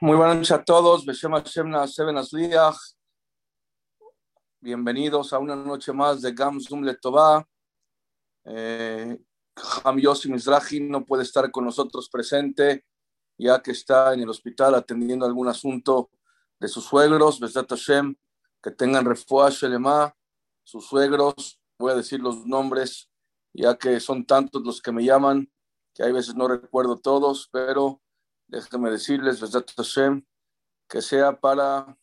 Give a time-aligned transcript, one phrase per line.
[0.00, 1.04] Muy buenas noches a todos.
[4.60, 7.44] Bienvenidos a una noche más de Gam Zum Letová.
[8.44, 9.18] Eh,
[9.82, 12.84] Ham Yossi Mizrahi no puede estar con nosotros presente,
[13.36, 16.10] ya que está en el hospital atendiendo algún asunto
[16.60, 17.40] de sus suegros.
[17.40, 18.14] Besat Hashem,
[18.62, 20.14] que tengan refuah Shelema,
[20.62, 21.60] sus suegros.
[21.76, 23.10] Voy a decir los nombres,
[23.52, 25.50] ya que son tantos los que me llaman,
[25.92, 28.00] que hay veces no recuerdo todos, pero
[28.48, 29.40] déjenme decirles,
[30.88, 31.96] que sea para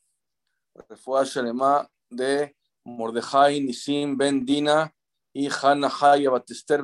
[0.87, 4.93] Refuah Shelema de Mordejai Nisim Ben Dina
[5.33, 6.83] y Hannah Haya Batester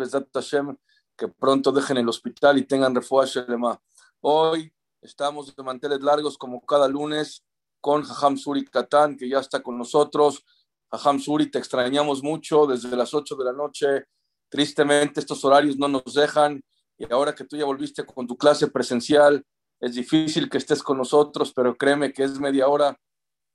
[1.15, 3.79] que pronto dejen el hospital y tengan Refuah Shelema.
[4.21, 7.45] Hoy estamos de manteles largos como cada lunes
[7.79, 10.43] con Jajam Suri Katán, que ya está con nosotros.
[10.89, 14.05] Jajam Suri, te extrañamos mucho desde las 8 de la noche.
[14.49, 16.63] Tristemente estos horarios no nos dejan
[16.97, 19.43] y ahora que tú ya volviste con tu clase presencial,
[19.81, 22.97] es difícil que estés con nosotros, pero créeme que es media hora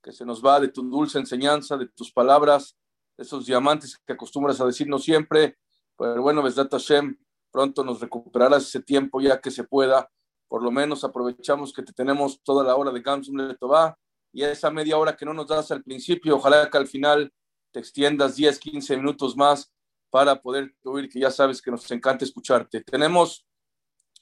[0.03, 2.77] que se nos va de tu dulce enseñanza, de tus palabras,
[3.17, 5.57] de esos diamantes que acostumbras a decirnos siempre.
[5.97, 7.17] Pero bueno, Besdat Hashem,
[7.53, 10.11] pronto nos recuperarás ese tiempo ya que se pueda.
[10.49, 13.37] Por lo menos aprovechamos que te tenemos toda la hora de Gamsum
[14.33, 17.33] y esa media hora que no nos das al principio, ojalá que al final
[17.73, 19.73] te extiendas 10, 15 minutos más
[20.11, 22.83] para poder oír, que ya sabes que nos encanta escucharte.
[22.83, 23.47] Tenemos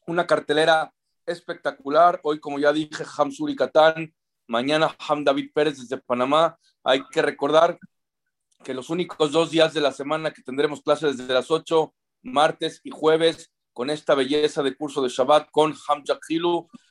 [0.07, 0.94] una cartelera
[1.27, 2.21] espectacular.
[2.23, 4.15] Hoy, como ya dije, Hamsuri Catán,
[4.47, 6.59] mañana Ham David Pérez desde Panamá.
[6.83, 7.79] Hay que recordar
[8.63, 12.81] que los únicos dos días de la semana que tendremos clases desde las 8, martes
[12.83, 16.05] y jueves, con esta belleza de curso de Shabbat con Ham.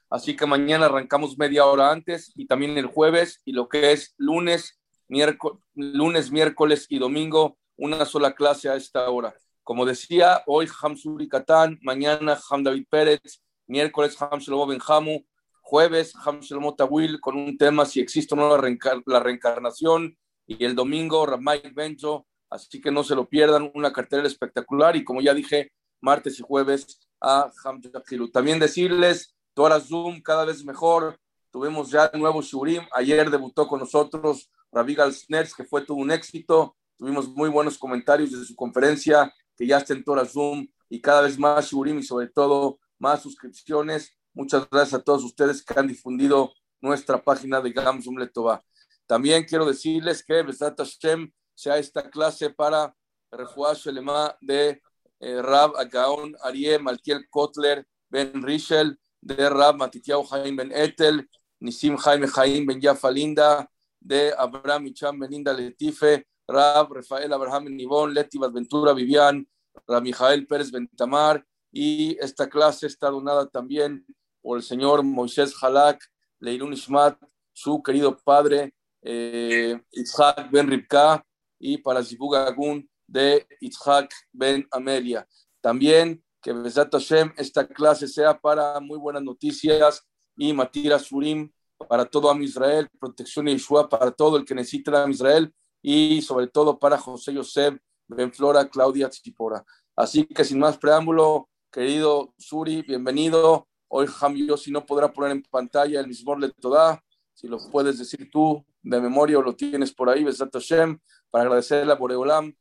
[0.10, 4.14] Así que mañana arrancamos media hora antes y también el jueves y lo que es
[4.18, 9.34] lunes, miércoles, lunes, miércoles y domingo, una sola clase a esta hora.
[9.64, 13.42] Como decía, hoy Hamsuri Catán, mañana Ham David Pérez,
[13.74, 15.26] miércoles Ham Shlomo Benjamu,
[15.62, 20.16] jueves Ham Shlomo Tawil con un tema si existe o no la, reencarnación
[20.46, 25.04] y el domingo Ramay Benjo, así que no se lo pierdan, una cartelera espectacular y
[25.04, 25.72] como ya dije,
[26.02, 28.30] martes y jueves a Ham Shakilu.
[28.30, 31.18] También decirles, Tora Zoom cada vez mejor,
[31.50, 36.76] tuvimos ya nuevo Shurim, ayer debutó con nosotros Ravigal Sners, que fue todo un éxito,
[36.96, 41.22] tuvimos muy buenos comentarios de su conferencia, que ya está en Tora Zoom y cada
[41.22, 44.16] vez más Shurim y sobre todo más suscripciones.
[44.34, 48.64] Muchas gracias a todos ustedes que han difundido nuestra página de Gamsum Letová.
[49.06, 52.96] También quiero decirles que Besat Hashem sea esta clase para
[53.30, 54.82] Refuah Shelema de
[55.20, 61.28] eh, Rab Agaon Ariel Malkiel Kotler Ben Rishel, de Rab Matitiao Jaim Ben Etel,
[61.60, 68.14] Nisim Jaime Jaim Ben Yafa Linda, de Abraham Micham Belinda Letife, Rab Rafael Abraham Nibón,
[68.14, 69.46] Leti Ventura Vivian,
[69.88, 74.06] Rab Mijael Pérez Bentamar, y esta clase está donada también
[74.42, 76.00] por el señor Moisés Halak,
[76.40, 77.18] Leilun Ishmat,
[77.52, 81.26] su querido padre eh, Itzhak Ben Ribka
[81.60, 85.28] y para Zibug Agun de Itzhak Ben Amelia.
[85.62, 90.06] También que Besat Hashem esta clase sea para muy buenas noticias
[90.38, 91.52] y Matira Surim
[91.90, 95.52] para todo Am Israel, protección y Yeshua para todo el que necesita Am Israel
[95.82, 99.66] y sobre todo para José Yosef, Ben Flora, Claudia Tzipora.
[99.96, 103.68] Así que sin más preámbulo, Querido Suri, bienvenido.
[103.88, 107.04] Hoy Jamio si no podrá poner en pantalla el mismo le toda.
[107.34, 111.00] Si lo puedes decir tú de memoria o lo tienes por ahí, Besat Hashem,
[111.32, 112.54] para agradecerle a Boreolam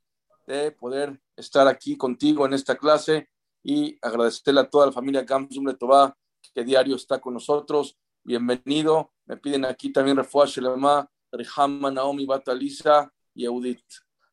[0.47, 3.29] de poder estar aquí contigo en esta clase
[3.63, 6.17] y agradecerle a toda la familia Gamsum Letová
[6.55, 7.99] que diario está con nosotros.
[8.25, 9.13] Bienvenido.
[9.27, 13.85] Me piden aquí también Refuah Shelema, Rihama, Naomi, Batalisa y Eudit.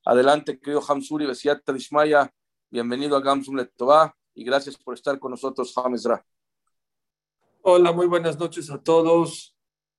[0.05, 2.33] Adelante, querido Hamsuri, Besiat Dishmaya.
[2.71, 6.25] Bienvenido a Gamsum Letová y gracias por estar con nosotros, James Ra.
[7.61, 9.55] Hola, muy buenas noches a todos.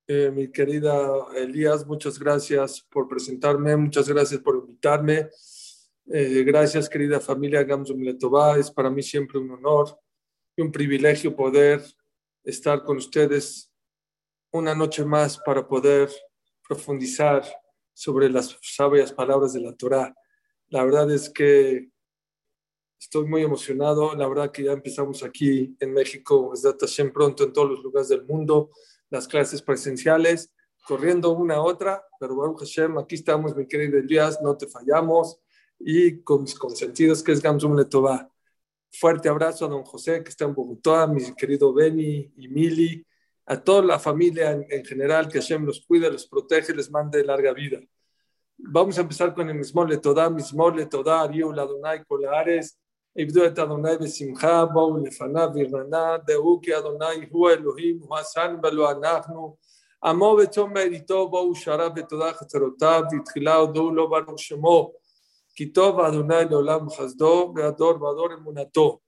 [0.06, 5.28] Eh, mi querida Elías, muchas gracias por presentarme, muchas gracias por invitarme.
[6.12, 8.58] Eh, gracias, querida familia Gamsum Letová.
[8.58, 10.00] Es para mí siempre un honor
[10.56, 11.84] y un privilegio poder
[12.42, 13.70] estar con ustedes
[14.50, 16.10] una noche más para poder
[16.66, 17.44] profundizar
[17.92, 20.14] sobre las sabias palabras de la Torá.
[20.68, 21.90] La verdad es que
[23.00, 24.14] Estoy muy emocionado.
[24.14, 28.10] La verdad que ya empezamos aquí en México, es Hashem pronto en todos los lugares
[28.10, 28.70] del mundo,
[29.08, 30.52] las clases presenciales,
[30.86, 35.40] corriendo una a otra, pero bueno, Hashem, aquí estamos, mi querido Elías, no te fallamos
[35.78, 38.30] y con mis consentidos que es Gamsum Letová.
[38.92, 43.06] Fuerte abrazo a don José que está en Bogotá, a mi querido Beni y Mili,
[43.46, 47.54] a toda la familia en, general, que Hashem los cuide, los protege, les mande larga
[47.54, 47.80] vida.
[48.58, 52.79] Vamos a empezar con el mismo Letodá, mismo Letodá, Ariu, Ladonai, Colares,
[53.17, 58.91] עבדו את אדוני בשמחה, בואו לפניו ברננה, דעו כי אדוני הוא אלוהים, הוא עשן ולא
[58.91, 59.57] אנחנו.
[60.03, 64.93] עמו וצום בעיתו, בואו שרה בתודה חצרותיו, ותחילה הודו לו ברוך שמו,
[65.55, 68.99] כי טוב אדוני לעולם חסדו, והדור והדור אמונתו.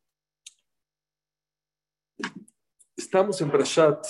[3.00, 4.04] Estamos en Brashat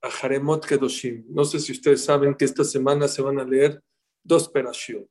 [0.00, 1.24] Ajaremot Kedoshim.
[1.28, 3.82] No sé si ustedes saben que esta semana se van a leer
[4.22, 5.10] dos perashiot.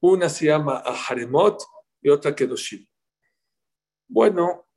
[0.00, 1.64] Una se llama Ajaremot
[2.00, 2.86] y otra Kedoshim.
[4.13, 4.67] Bueno,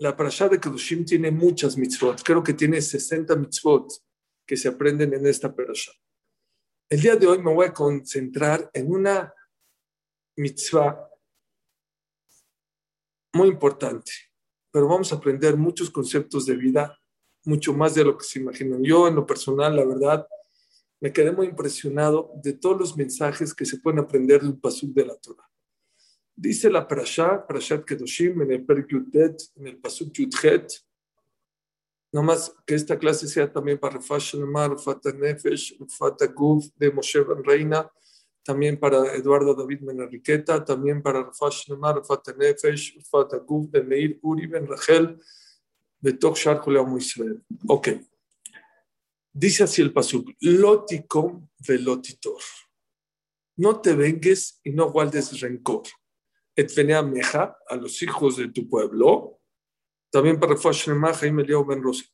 [0.00, 2.22] la parasha de Kedoshim tiene muchas mitzvot.
[2.22, 3.90] Creo que tiene 60 mitzvot
[4.46, 5.92] que se aprenden en esta parasha.
[6.90, 9.32] El día de hoy me voy a concentrar en una
[10.36, 11.08] mitzvah
[13.32, 14.12] muy importante,
[14.70, 16.94] pero vamos a aprender muchos conceptos de vida,
[17.46, 18.84] mucho más de lo que se imaginan.
[18.84, 20.28] Yo, en lo personal, la verdad,
[21.00, 25.06] me quedé muy impresionado de todos los mensajes que se pueden aprender del pasuk de
[25.06, 25.51] la Torah.
[26.34, 30.72] Dice la Parashá, Parashat Kedoshim, en el Per en el Pasuk Yudhet,
[32.10, 35.78] nomás que esta clase sea también para Refash Shalomar, Rufata Nefesh,
[36.34, 37.90] Guf de Moshe Ben Reina,
[38.42, 42.98] también para Eduardo David Menarriqueta, también para Refash Shalomar, Rufata Nefesh,
[43.46, 45.18] Guf de Meir Uri Ben Rachel,
[46.00, 46.62] de Tok Shar
[46.98, 47.42] Israel.
[47.68, 47.88] Ok.
[49.34, 52.40] Dice así el Pasuk, Lotikom velotitor.
[53.56, 55.82] No te vengues y no guardes rencor
[57.02, 59.40] meja, a los hijos de tu pueblo,
[60.10, 62.04] también para Ben Rosa.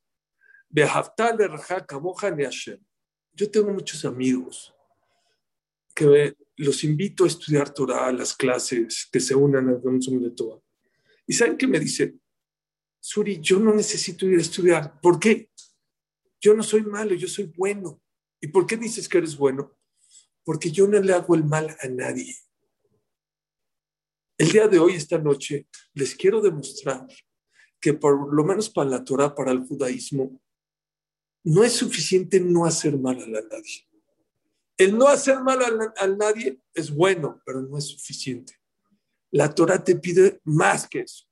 [3.32, 4.74] Yo tengo muchos amigos
[5.94, 10.60] que los invito a estudiar Torah, las clases, que se unan al Zoom de Torah.
[11.26, 12.14] ¿Y saben qué me dice?
[13.00, 15.00] Suri, yo no necesito ir a estudiar.
[15.00, 15.50] ¿Por qué?
[16.40, 18.00] Yo no soy malo, yo soy bueno.
[18.40, 19.76] ¿Y por qué dices que eres bueno?
[20.44, 22.34] Porque yo no le hago el mal a nadie.
[24.38, 27.04] El día de hoy, esta noche, les quiero demostrar
[27.80, 30.40] que por lo menos para la Torah, para el judaísmo,
[31.42, 33.88] no es suficiente no hacer mal a nadie.
[34.76, 38.54] El no hacer mal a, nadie es bueno, pero no es suficiente.
[39.32, 41.24] La Torah te pide más que eso.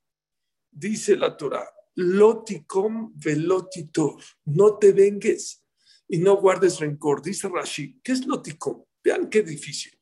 [0.69, 1.65] Dice la Torah,
[1.95, 5.63] loticom velotitor, no te vengues
[6.09, 7.21] y no guardes rencor.
[7.21, 8.83] Dice Rashi, ¿qué es loticom?
[9.01, 9.96] Vean qué difícil.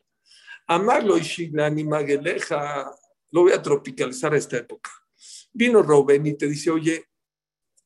[0.67, 2.91] Amarlo y Mageleja,
[3.31, 4.89] lo voy a tropicalizar a esta época.
[5.53, 7.05] Vino Rubén y te dice, oye,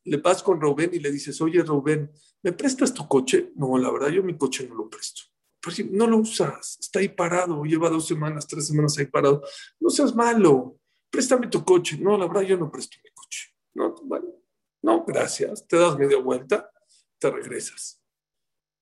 [0.06, 2.12] le vas con Rubén y le dices, oye Rubén,
[2.42, 3.52] ¿me prestas tu coche?
[3.56, 5.24] No, la verdad, yo mi coche no lo presto.
[5.70, 9.44] Si no lo usas, está ahí parado, lleva dos semanas, tres semanas ahí parado.
[9.80, 10.80] No seas malo,
[11.10, 11.98] préstame tu coche.
[11.98, 13.50] No, la verdad, yo no presto mi coche.
[13.74, 13.94] No,
[14.82, 15.68] no, gracias.
[15.68, 16.72] Te das media vuelta,
[17.20, 18.02] te regresas.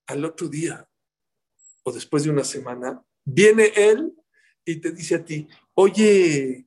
[0.06, 0.88] Al otro día
[1.84, 4.16] o después de una semana, Viene él
[4.64, 6.66] y te dice a ti, oye,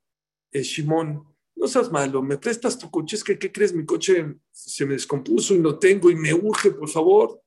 [0.53, 1.27] eh, Shimón,
[1.57, 3.73] no seas malo, me prestas tu coche, es que, ¿qué crees?
[3.73, 7.43] Mi coche se me descompuso y no tengo y me urge, por favor.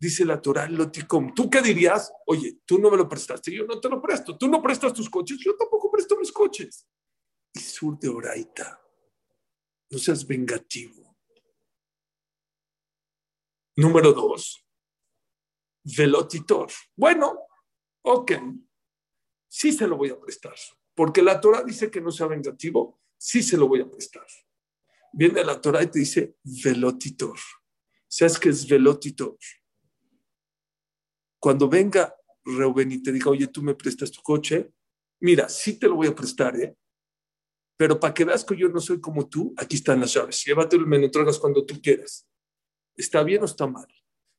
[0.00, 2.12] Dice la Torah, Loticom, ¿tú qué dirías?
[2.26, 5.08] Oye, tú no me lo prestaste, yo no te lo presto, tú no prestas tus
[5.08, 6.88] coches, yo tampoco presto mis coches.
[7.54, 8.80] Y sur de Oraita,
[9.90, 11.16] no seas vengativo.
[13.76, 14.65] Número dos,
[15.96, 16.70] velotitor.
[16.96, 17.46] Bueno,
[18.02, 18.32] ok,
[19.48, 20.54] sí se lo voy a prestar,
[20.94, 24.26] porque la Torah dice que no sea vengativo, sí se lo voy a prestar.
[25.12, 27.38] Viene la Torah y te dice velotitor.
[28.08, 29.36] ¿Sabes qué es velotitor?
[31.38, 34.72] Cuando venga Reuben y te diga, oye, tú me prestas tu coche,
[35.20, 36.76] mira, sí te lo voy a prestar, ¿eh?
[37.76, 40.44] Pero para que veas que yo no soy como tú, aquí están las llaves.
[40.44, 42.26] Llévatelo y me lo entregas cuando tú quieras.
[42.96, 43.86] ¿Está bien o está mal?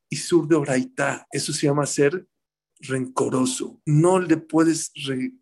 [0.09, 1.27] Y sur de Oraitá.
[1.31, 2.27] Eso se llama ser
[2.79, 3.81] rencoroso.
[3.85, 4.91] No le puedes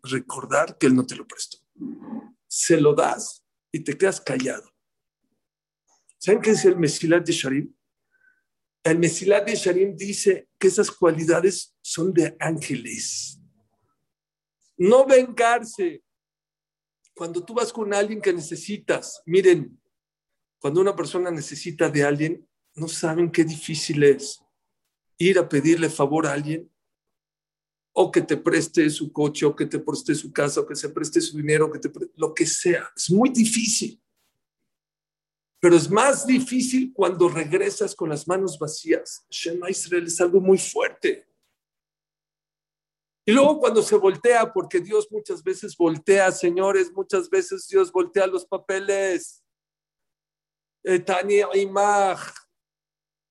[0.02, 1.58] recordar que él no te lo prestó.
[2.46, 4.70] Se lo das y te quedas callado.
[6.18, 7.74] ¿Saben qué dice el Mesilat de Sharim?
[8.82, 13.38] El Mesilat de Sharim dice que esas cualidades son de ángeles.
[14.76, 16.02] No vengarse.
[17.14, 19.80] Cuando tú vas con alguien que necesitas, miren,
[20.58, 24.45] cuando una persona necesita de alguien, no saben qué difícil es
[25.18, 26.70] ir a pedirle favor a alguien,
[27.92, 30.90] o que te preste su coche, o que te preste su casa, o que se
[30.90, 32.90] preste su dinero, que te lo que sea.
[32.94, 34.00] Es muy difícil.
[35.58, 39.26] Pero es más difícil cuando regresas con las manos vacías.
[39.30, 41.26] Shema Israel es algo muy fuerte.
[43.24, 48.26] Y luego cuando se voltea, porque Dios muchas veces voltea, señores, muchas veces Dios voltea
[48.26, 49.42] los papeles.
[51.04, 52.20] Tania Imach,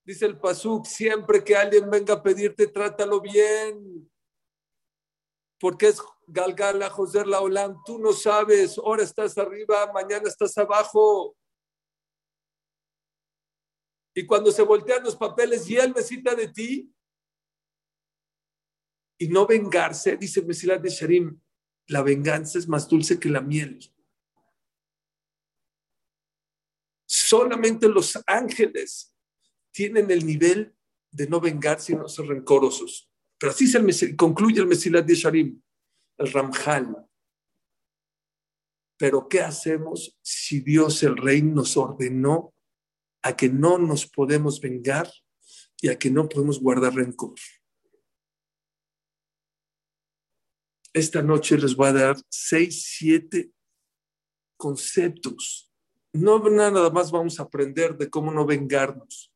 [0.06, 4.08] Dice el Pasuk, siempre que alguien venga a pedirte, trátalo bien.
[5.60, 11.36] Porque es Galgala, José Laolam, tú no sabes, ahora estás arriba, mañana estás abajo.
[14.14, 16.92] Y cuando se voltean los papeles y él necesita de ti,
[19.18, 21.42] y no vengarse, dice Mesilat de Sharim,
[21.88, 23.80] la venganza es más dulce que la miel.
[27.08, 29.15] Solamente los ángeles
[29.75, 30.74] tienen el nivel
[31.12, 33.12] de no vengarse y no ser rencorosos.
[33.38, 35.62] Pero así se concluye el Mesilat de Sharim,
[36.17, 36.96] el Ramjal.
[38.98, 42.53] Pero ¿qué hacemos si Dios el Rey nos ordenó
[43.22, 45.12] a que no nos podemos vengar
[45.82, 47.36] y a que no podemos guardar rencor?
[50.94, 53.51] Esta noche les voy a dar seis, siete
[54.58, 55.70] conceptos.
[56.13, 59.35] No nada más vamos a aprender de cómo no vengarnos,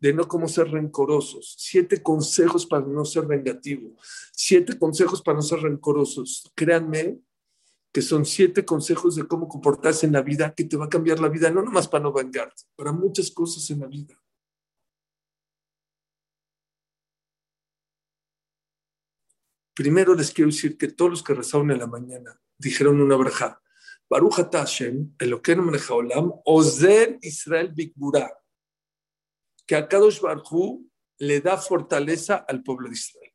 [0.00, 1.54] de no cómo ser rencorosos.
[1.58, 3.96] Siete consejos para no ser vengativo.
[4.32, 6.50] Siete consejos para no ser rencorosos.
[6.54, 7.20] Créanme
[7.92, 11.20] que son siete consejos de cómo comportarse en la vida que te va a cambiar
[11.20, 14.20] la vida, no nomás para no vengarte, para muchas cosas en la vida.
[19.74, 23.60] Primero les quiero decir que todos los que rezaron en la mañana dijeron una braja.
[24.10, 28.43] Baruch Hashem, Elokeinu Olam, Ozer Israel Bikbura.
[29.66, 33.32] Que a Kadosh Barhu le da fortaleza al pueblo de Israel.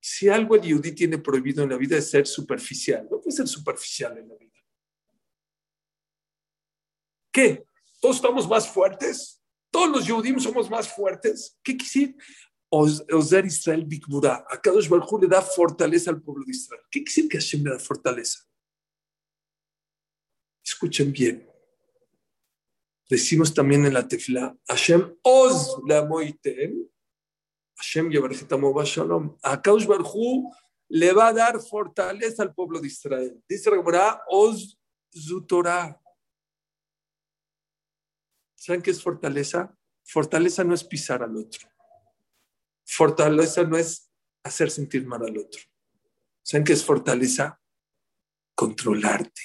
[0.00, 3.06] Si algo el Yudí tiene prohibido en la vida es ser superficial.
[3.10, 4.48] No puede ser superficial en la vida.
[7.30, 7.64] ¿Qué?
[8.00, 9.42] ¿Todos estamos más fuertes?
[9.70, 11.58] ¿Todos los Yudim somos más fuertes?
[11.62, 12.14] ¿Qué quisiera?
[12.70, 14.44] Ozer Israel Bikbura.
[14.48, 16.82] A Kadosh Baruj le da fortaleza al pueblo de Israel.
[16.90, 18.40] ¿Qué decir que Hashem le da fortaleza?
[20.64, 21.47] Escuchen bien.
[23.08, 26.86] Decimos también en la tefila, Hashem Oz la moitem,
[27.76, 29.36] Hashem Yevarjetamo Shalom.
[29.42, 30.52] A Kadosh Baruj
[30.88, 33.42] le va a dar fortaleza al pueblo de Israel.
[33.48, 34.78] Dice Gemara, Oz
[35.14, 35.98] Zutorah.
[38.54, 39.74] ¿Saben qué es fortaleza?
[40.04, 41.68] Fortaleza no es pisar al otro.
[42.84, 44.10] Fortaleza no es
[44.42, 45.62] hacer sentir mal al otro.
[46.42, 47.60] ¿Saben qué es fortaleza?
[48.54, 49.42] Controlarte,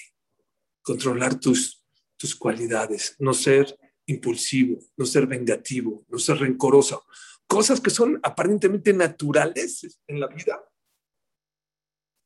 [0.81, 1.82] controlar tus,
[2.23, 7.05] tus cualidades, no ser impulsivo, no ser vengativo, no ser rencoroso.
[7.45, 10.63] Cosas que son aparentemente naturales en la vida.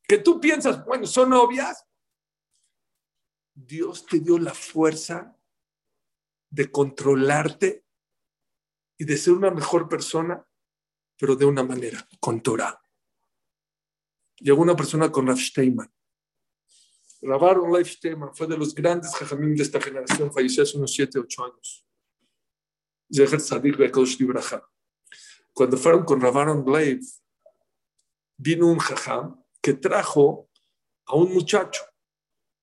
[0.06, 1.84] Que tú piensas, bueno, son obvias.
[3.56, 5.36] Dios te dio la fuerza
[6.48, 7.84] de controlarte
[8.98, 10.46] y de ser una mejor persona
[11.18, 12.80] pero de una manera, con Torah.
[14.36, 15.92] Llegó una persona con Rav Steinman.
[17.20, 21.18] Rav Leif Steinman fue de los grandes jajamim de esta generación, falleció hace unos 7,
[21.18, 21.84] 8 años.
[25.52, 27.18] Cuando fueron con Rav Leif,
[28.36, 30.48] vino un jajam que trajo
[31.06, 31.82] a un muchacho.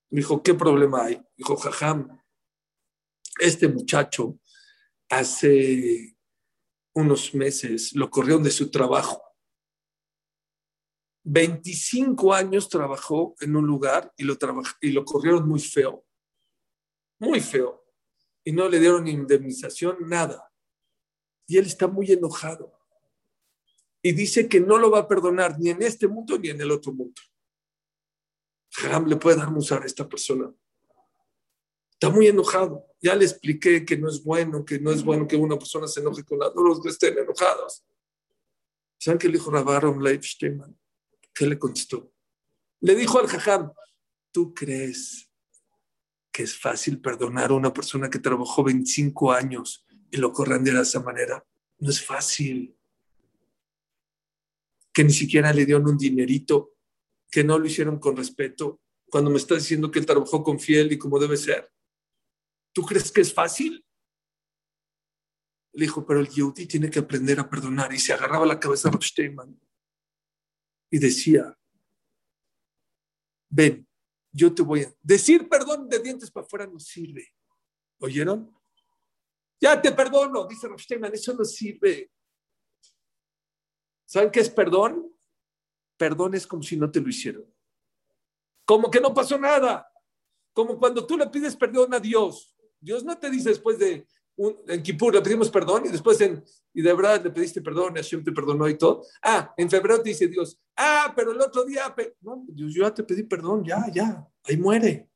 [0.09, 1.21] Dijo, ¿qué problema hay?
[1.35, 2.21] Dijo, jajam,
[3.39, 4.39] este muchacho
[5.09, 6.15] hace
[6.93, 9.21] unos meses lo corrieron de su trabajo.
[11.25, 14.37] 25 años trabajó en un lugar y lo,
[14.79, 16.05] y lo corrieron muy feo,
[17.19, 17.83] muy feo,
[18.43, 20.51] y no le dieron indemnización, nada.
[21.47, 22.79] Y él está muy enojado.
[24.03, 26.69] Y dice que no lo va a perdonar ni en este mundo ni en el
[26.69, 27.19] otro mundo.
[28.69, 30.53] Jam le puede dar musar a esta persona.
[31.93, 32.85] Está muy enojado.
[33.01, 36.01] Ya le expliqué que no es bueno, que no es bueno que una persona se
[36.01, 37.83] enoje con la los que estén enojados.
[38.99, 40.23] ¿Saben qué le dijo Rabaron Leif
[41.35, 42.13] ¿Qué le contestó?
[42.79, 43.73] Le dijo al Jajam,
[44.31, 45.29] ¿tú crees
[46.31, 50.79] que es fácil perdonar a una persona que trabajó 25 años y lo corran de
[50.79, 51.45] esa manera?
[51.79, 52.77] No es fácil.
[54.93, 56.77] Que ni siquiera le dieron un dinerito,
[57.29, 60.89] que no lo hicieron con respeto, cuando me está diciendo que él trabajó con fiel
[60.93, 61.69] y como debe ser.
[62.71, 63.85] ¿Tú crees que es fácil?
[65.73, 67.93] Le dijo, pero el Yehudi tiene que aprender a perdonar.
[67.93, 69.59] Y se agarraba la cabeza a Steinman
[70.89, 71.57] y decía,
[73.49, 73.87] ven,
[74.31, 74.93] yo te voy a...
[75.01, 77.33] Decir perdón de dientes para afuera no sirve.
[77.99, 78.53] ¿Oyeron?
[79.59, 82.11] Ya te perdono, dice Steinman, eso no sirve.
[84.05, 85.11] ¿Saben qué es perdón?
[85.97, 87.45] Perdón es como si no te lo hicieron.
[88.65, 89.89] Como que no pasó nada.
[90.53, 92.55] Como cuando tú le pides perdón a Dios.
[92.79, 94.05] Dios no te dice después de
[94.37, 96.43] un, en Kippur le pedimos perdón y después en
[96.75, 99.03] y de verdad le pediste perdón Hashem te perdonó y todo.
[99.21, 102.93] Ah, en febrero te dice Dios, ah, pero el otro día, no, Dios, yo ya
[102.93, 105.09] te pedí perdón, ya, ya, ahí muere.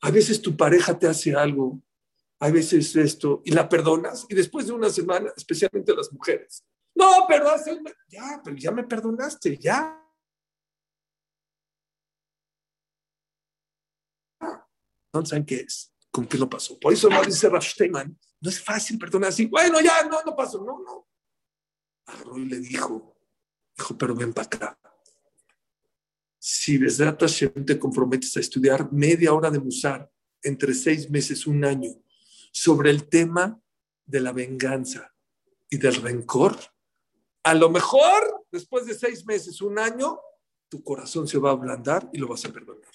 [0.00, 1.80] A veces tu pareja te hace algo,
[2.40, 7.26] a veces esto, y la perdonas, y después de una semana, especialmente las mujeres, No,
[7.28, 9.94] pero hace Ya, pero ya me perdonaste, ya.
[15.12, 16.76] No saben qué es, con qué lo pasó.
[16.80, 19.46] Por eso no dice Rafteiman, no es fácil perdonar así.
[19.46, 20.58] Bueno, ya, no, no pasó.
[20.64, 21.06] No, no.
[22.06, 23.16] Agarró y le dijo,
[23.76, 24.80] dijo, pero ven para acá.
[26.36, 30.10] Si desde Hashem te comprometes a estudiar media hora de Musar
[30.42, 31.92] entre seis meses, un año,
[32.50, 33.60] sobre el tema
[34.04, 35.14] de la venganza
[35.70, 36.58] y del rencor,
[37.44, 40.18] a lo mejor después de seis meses, un año,
[40.68, 42.90] tu corazón se va a ablandar y lo vas a perdonar.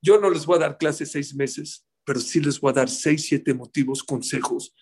[0.00, 2.88] Yo no les voy a dar clases seis meses, pero sí les voy a dar
[2.88, 4.74] seis, siete motivos, consejos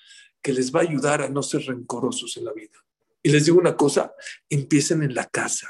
[0.43, 2.79] que les va a ayudar a no ser rencorosos en la vida.
[3.23, 4.15] Y les digo una cosa,
[4.49, 5.69] empiecen en la casa,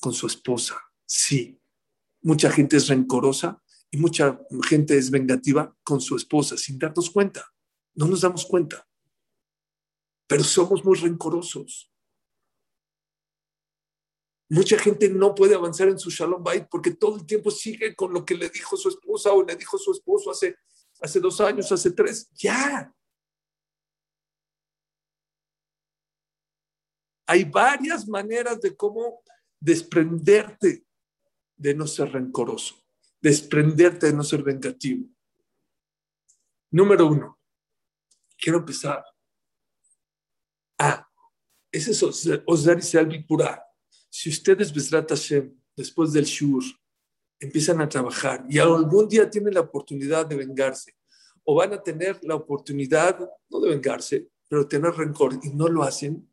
[0.00, 0.80] con su esposa.
[1.06, 1.60] Sí,
[2.22, 7.52] mucha gente es rencorosa y mucha gente es vengativa con su esposa sin darnos cuenta.
[7.94, 8.88] No nos damos cuenta.
[10.26, 11.89] Pero somos muy rencorosos.
[14.52, 18.12] Mucha gente no puede avanzar en su Shalom Bait porque todo el tiempo sigue con
[18.12, 20.56] lo que le dijo su esposa o le dijo su esposo hace,
[21.00, 22.28] hace dos años, hace tres.
[22.34, 22.92] Ya.
[27.28, 29.22] Hay varias maneras de cómo
[29.60, 30.84] desprenderte
[31.56, 32.74] de no ser rencoroso,
[33.20, 35.08] desprenderte de no ser vengativo.
[36.72, 37.38] Número uno,
[38.36, 39.04] quiero empezar.
[40.76, 41.08] Ah,
[41.70, 42.02] ese es
[42.46, 43.69] Osar y Pura.
[44.10, 46.62] Si ustedes, Besrat Hashem, después del Shur,
[47.38, 50.96] empiezan a trabajar y algún día tienen la oportunidad de vengarse,
[51.44, 55.82] o van a tener la oportunidad, no de vengarse, pero tener rencor y no lo
[55.82, 56.28] hacen,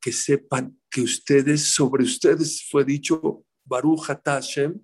[0.00, 4.80] que sepan que ustedes, sobre ustedes fue dicho, Baruch Hashem,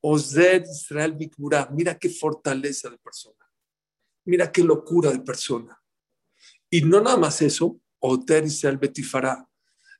[0.00, 1.68] Ozer Israel Bikmura.
[1.72, 3.50] Mira qué fortaleza de persona.
[4.26, 5.80] Mira qué locura de persona.
[6.70, 9.47] Y no nada más eso, Oter Israel Betifara.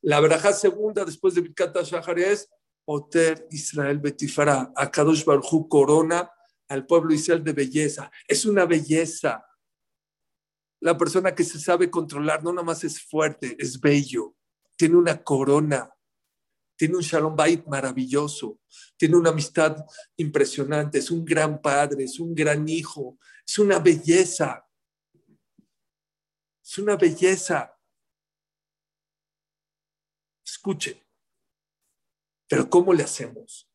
[0.02, 2.48] La braja segunda después de Birkat Shahar es
[2.84, 4.72] Oter Israel Betifara.
[4.74, 6.30] Akadosh Baruch corona
[6.68, 8.10] al pueblo Israel de belleza.
[8.26, 9.44] Es una belleza.
[10.80, 14.36] La persona que se sabe controlar no nada más es fuerte, es bello
[14.78, 15.92] tiene una corona,
[16.76, 18.60] tiene un Shalom Bait maravilloso,
[18.96, 19.84] tiene una amistad
[20.16, 24.64] impresionante, es un gran padre, es un gran hijo, es una belleza.
[26.64, 27.76] Es una belleza.
[30.50, 30.98] Escuchen.
[32.48, 33.70] Pero ¿cómo le hacemos?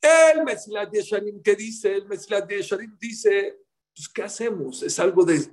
[0.00, 1.94] El Mesilat Yesharim, ¿qué dice?
[1.94, 3.56] El Mesilat Yesharim dice,
[3.94, 4.82] pues ¿qué hacemos?
[4.82, 5.48] Es algo de,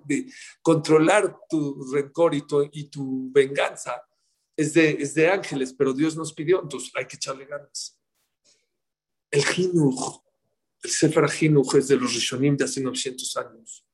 [0.61, 4.03] controlar tu rencor y tu, venganza
[4.57, 7.97] es de, es de ángeles, pero Dios nos pidió, entonces hay que echarle ganas.
[9.31, 10.21] El Jinuj,
[10.83, 13.87] el Sefer Jinuj es de los Rishonim de hace 900 años,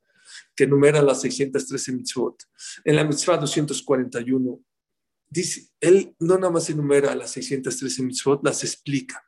[0.55, 2.43] que numera las 613 mitzvot.
[2.83, 4.59] En la mitzvah 241,
[5.29, 9.23] dice, él no nada más enumera las 613 mitzvot, las explica.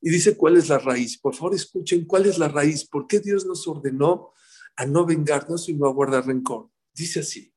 [0.00, 1.18] Y dice cuál es la raíz.
[1.18, 2.86] Por favor, escuchen cuál es la raíz.
[2.86, 4.32] ¿Por qué Dios nos ordenó
[4.76, 6.70] a no vengarnos y no a guardar rencor?
[6.94, 7.52] Dice así.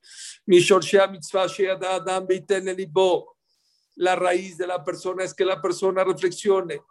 [3.95, 6.81] La raíz de la persona es que la persona reflexione.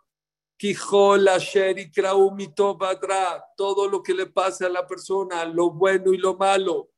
[3.56, 6.90] Todo lo que le pase a la persona, lo bueno y lo malo.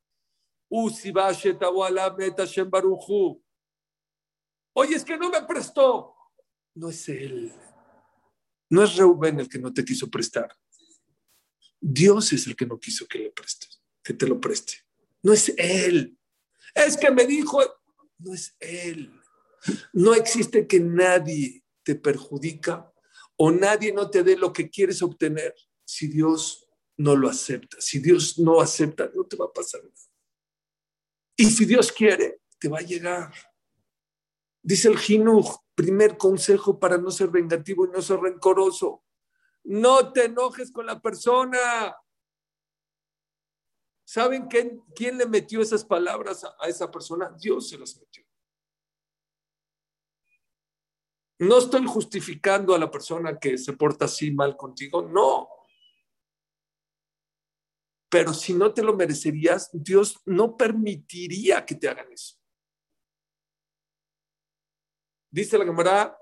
[4.75, 6.15] Oye, es que no me prestó.
[6.75, 7.53] No es él.
[8.71, 10.51] No es Reuben el que no te quiso prestar.
[11.81, 14.75] Dios es el que no quiso que le prestes, que te lo preste.
[15.23, 16.17] No es él.
[16.75, 17.61] Es que me dijo,
[18.19, 19.13] no es él.
[19.93, 22.93] No existe que nadie te perjudica
[23.37, 25.55] o nadie no te dé lo que quieres obtener
[25.85, 27.77] si Dios no lo acepta.
[27.81, 29.95] Si Dios no acepta, no te va a pasar nada.
[31.37, 33.33] Y si Dios quiere, te va a llegar.
[34.63, 39.05] Dice el Jinuj, primer consejo para no ser vengativo y no ser rencoroso.
[39.65, 41.97] No te enojes con la persona.
[44.05, 47.35] ¿Saben quién, le metió esas palabras a, esa persona?
[47.41, 48.25] Dios se las metió.
[51.41, 55.49] No estoy justificando a la persona que se porta así mal contigo, no.
[58.09, 62.42] Pero si no te lo merecerías, Dios no permitiría que te hagan eso.
[65.33, 66.17] Dice la Gemara,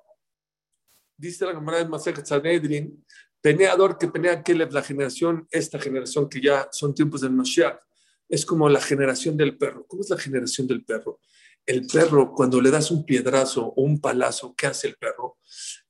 [1.19, 3.05] dice la Gemara Masej Sanedrin,
[3.41, 7.81] Peneador que penea Kelev, la generación, esta generación que ya son tiempos del Mashiach,
[8.29, 9.87] es como la generación del perro.
[9.87, 11.21] ¿Cómo es la generación del perro?
[11.67, 15.39] El perro, cuando le das un piedrazo o un palazo, ¿qué hace el perro?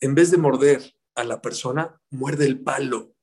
[0.01, 3.15] En vez de morder a la persona, muerde el palo.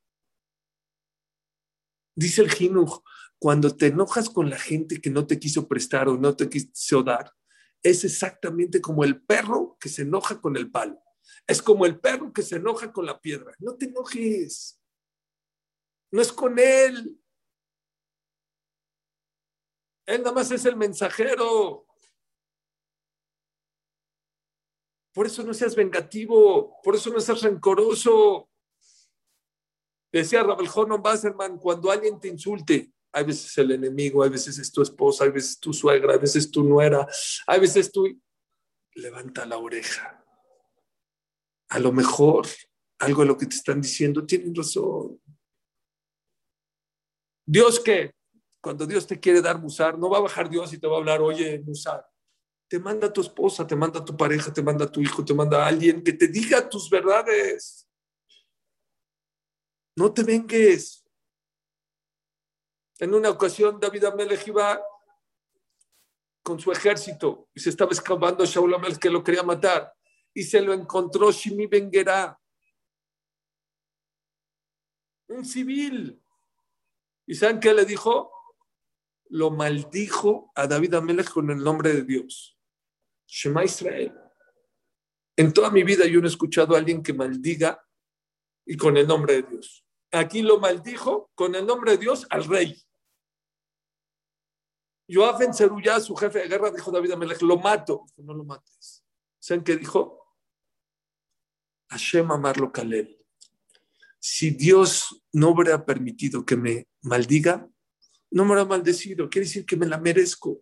[2.16, 3.02] Dice el Jinuj,
[3.40, 7.02] cuando te enojas con la gente que no te quiso prestar o no te quiso
[7.02, 7.32] dar,
[7.89, 11.02] es exactamente como el perro que se enoja con el palo.
[11.45, 13.54] Es como el perro que se enoja con la piedra.
[13.60, 14.82] No te enojes.
[16.12, 17.19] No es con él.
[20.06, 21.86] Él nada más es el mensajero.
[25.13, 28.50] Por eso no seas vengativo, por eso no seas rencoroso.
[30.12, 34.72] Decía Rabel Jonon Basserman, cuando alguien te insulte, hay veces el enemigo, hay veces es
[34.72, 37.08] tu esposa, hay veces tu suegra, hay veces tu nuera,
[37.46, 38.06] hay veces tú,
[38.96, 40.24] levanta la oreja.
[41.70, 42.48] A lo mejor
[43.00, 45.22] algo de lo que te están diciendo tienen razón.
[47.46, 48.12] Dios que
[48.62, 51.00] cuando Dios te quiere dar musar, no va a bajar Dios y te va a
[51.00, 52.06] hablar, oye, musar.
[52.67, 56.04] Te manda tu esposa, te manda tu pareja, te manda tu hijo, te manda alguien
[56.04, 57.88] que te diga tus verdades.
[59.96, 61.07] No te vengues.
[63.00, 64.82] En una ocasión, David Amelech iba
[66.44, 69.94] con su ejército y se estaba escapando a Shaul Amelech que lo quería matar.
[70.34, 72.40] Y se lo encontró Shimi Benguerá,
[75.28, 76.22] un civil.
[77.26, 78.32] ¿Y saben qué le dijo?
[79.30, 82.58] Lo maldijo a David Amelech con el nombre de Dios.
[83.28, 84.14] Shema Israel.
[85.36, 87.86] En toda mi vida yo no he escuchado a alguien que maldiga
[88.66, 89.86] y con el nombre de Dios.
[90.12, 92.82] Aquí lo maldijo con el nombre de Dios al rey.
[95.08, 98.06] Yoaf en Ceruyá, su jefe de guerra, dijo David Amelech, lo mato.
[98.17, 99.06] No lo mates.
[99.39, 100.36] ¿Saben qué dijo?
[101.89, 103.17] Hashem amarlo Kalel.
[104.20, 107.70] Si Dios no hubiera permitido que me maldiga,
[108.32, 109.30] no me hubiera maldecido.
[109.30, 110.62] Quiere decir que me la merezco.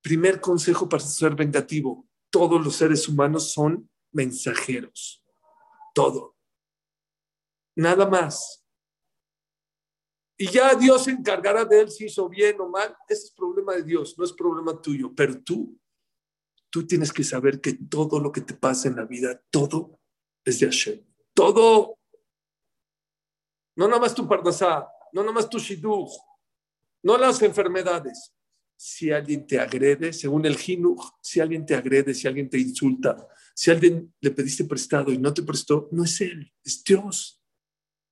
[0.00, 2.08] Primer consejo para ser vengativo.
[2.30, 5.22] Todos los seres humanos son mensajeros.
[5.94, 6.36] Todo.
[7.74, 8.65] Nada más.
[10.38, 12.94] Y ya Dios se encargará de él si hizo bien o mal.
[13.08, 15.14] Ese es problema de Dios, no es problema tuyo.
[15.14, 15.78] Pero tú,
[16.70, 19.98] tú tienes que saber que todo lo que te pasa en la vida, todo
[20.44, 21.04] es de Hashem.
[21.32, 21.98] Todo.
[23.76, 26.10] No nada más tu pardasá, no nada más tu shidduch,
[27.02, 28.32] no las enfermedades.
[28.78, 33.26] Si alguien te agrede, según el jinuch, si alguien te agrede, si alguien te insulta,
[33.54, 37.42] si alguien le pediste prestado y no te prestó, no es él, es Dios.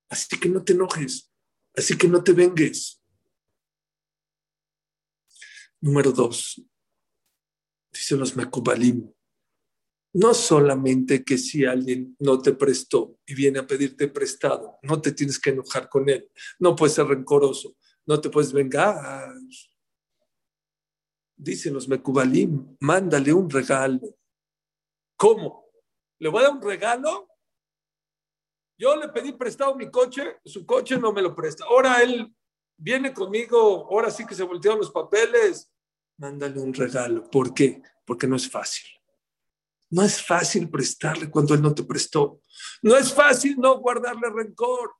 [0.09, 1.34] Así que no te enojes.
[1.77, 3.03] Así que no te vengues.
[5.81, 6.63] Número dos,
[7.93, 9.13] dicen los Mekubalim,
[10.15, 15.13] no solamente que si alguien no te prestó y viene a pedirte prestado, no te
[15.13, 19.35] tienes que enojar con él, no puedes ser rencoroso, no te puedes vengar.
[21.37, 24.17] Dicen los Mekubalim, mándale un regalo.
[25.17, 25.67] ¿Cómo?
[26.19, 27.24] ¿Le voy a dar un regalo?
[28.77, 31.65] Yo le pedí prestado mi coche, su coche no me lo presta.
[31.65, 32.35] Ahora él
[32.77, 35.71] viene conmigo, ahora sí que se voltearon los papeles.
[36.19, 37.29] Mándale un regalo.
[37.31, 37.83] ¿Por qué?
[38.05, 38.87] Porque no es fácil.
[39.91, 42.41] No es fácil prestarle cuando él no te prestó.
[42.83, 44.93] No es fácil no guardarle rencor.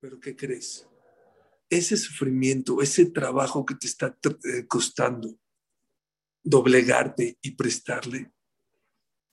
[0.00, 0.88] Pero ¿qué crees?
[1.70, 5.38] Ese sufrimiento, ese trabajo que te está eh, costando,
[6.42, 8.32] doblegarte y prestarle,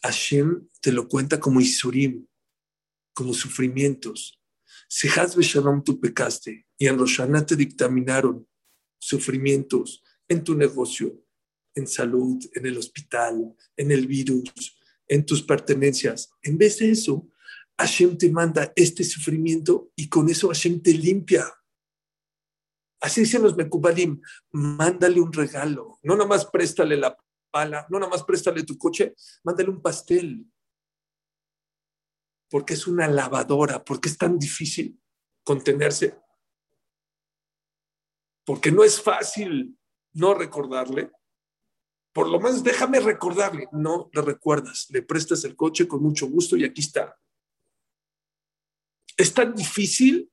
[0.01, 2.25] Hashem te lo cuenta como Isurim,
[3.19, 4.39] como sufrimientos.
[4.87, 8.47] Si Hazbe Shalom tú pecaste y en Roshaná te dictaminaron
[8.97, 11.21] sufrimientos en tu negocio,
[11.75, 16.31] en salud, en el hospital, en el virus, en tus pertenencias.
[16.41, 17.29] En vez de eso,
[17.77, 21.45] Hashem te manda este sufrimiento y con eso Hashem te limpia.
[23.01, 27.17] Así dicen los Mekubalim, mándale un regalo, no nada más préstale la
[27.51, 30.45] pala, no nada más préstale tu coche, mándale un pastel,
[32.49, 34.99] porque es una lavadora, porque es tan difícil
[35.43, 36.19] contenerse,
[38.45, 39.77] porque no es fácil
[40.13, 41.11] no recordarle.
[42.11, 43.67] Por lo menos déjame recordarle.
[43.71, 47.15] No le recuerdas, le prestas el coche con mucho gusto y aquí está.
[49.15, 50.31] Es tan difícil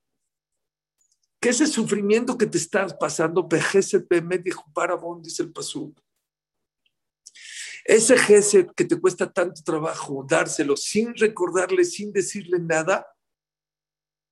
[1.40, 5.94] que ese sufrimiento que te estás pasando, PGCP, medio parabón, dice el Pasú,
[7.86, 13.06] ese gesed que te cuesta tanto trabajo dárselo sin recordarle, sin decirle nada,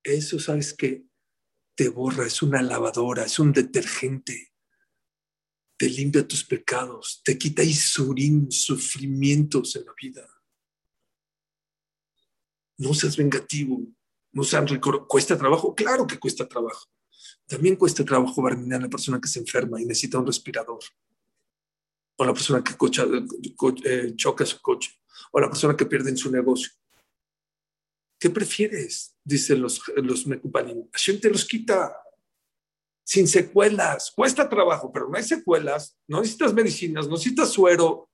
[0.03, 1.05] eso sabes que
[1.77, 4.53] te borra, es una lavadora, es un detergente.
[5.77, 10.29] Te limpia tus pecados, te quita isurín, sufrimientos en la vida.
[12.79, 13.87] No seas vengativo,
[14.33, 14.69] no seas
[15.09, 15.77] ¿Cuesta trabajo?
[15.77, 16.89] Claro que cuesta trabajo.
[17.47, 20.81] También cuesta trabajo a la persona que se enferma y necesita un respirador
[22.17, 22.75] o la persona que
[23.85, 24.93] eh, choca su coche,
[25.33, 26.71] o la persona que pierde en su negocio.
[28.19, 29.17] ¿Qué prefieres?
[29.25, 30.89] Dicen los, los Mekubalim.
[30.93, 31.95] Hashem te los quita.
[33.07, 34.13] sin secuelas.
[34.13, 35.99] Cuesta trabajo, pero no hay secuelas.
[36.09, 38.11] No necesitas medicinas, no necesitas suero.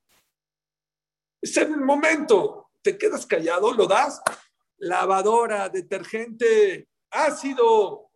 [1.41, 2.69] Es el momento.
[2.81, 4.21] Te quedas callado, lo das.
[4.79, 8.10] Lavadora, detergente, ácido.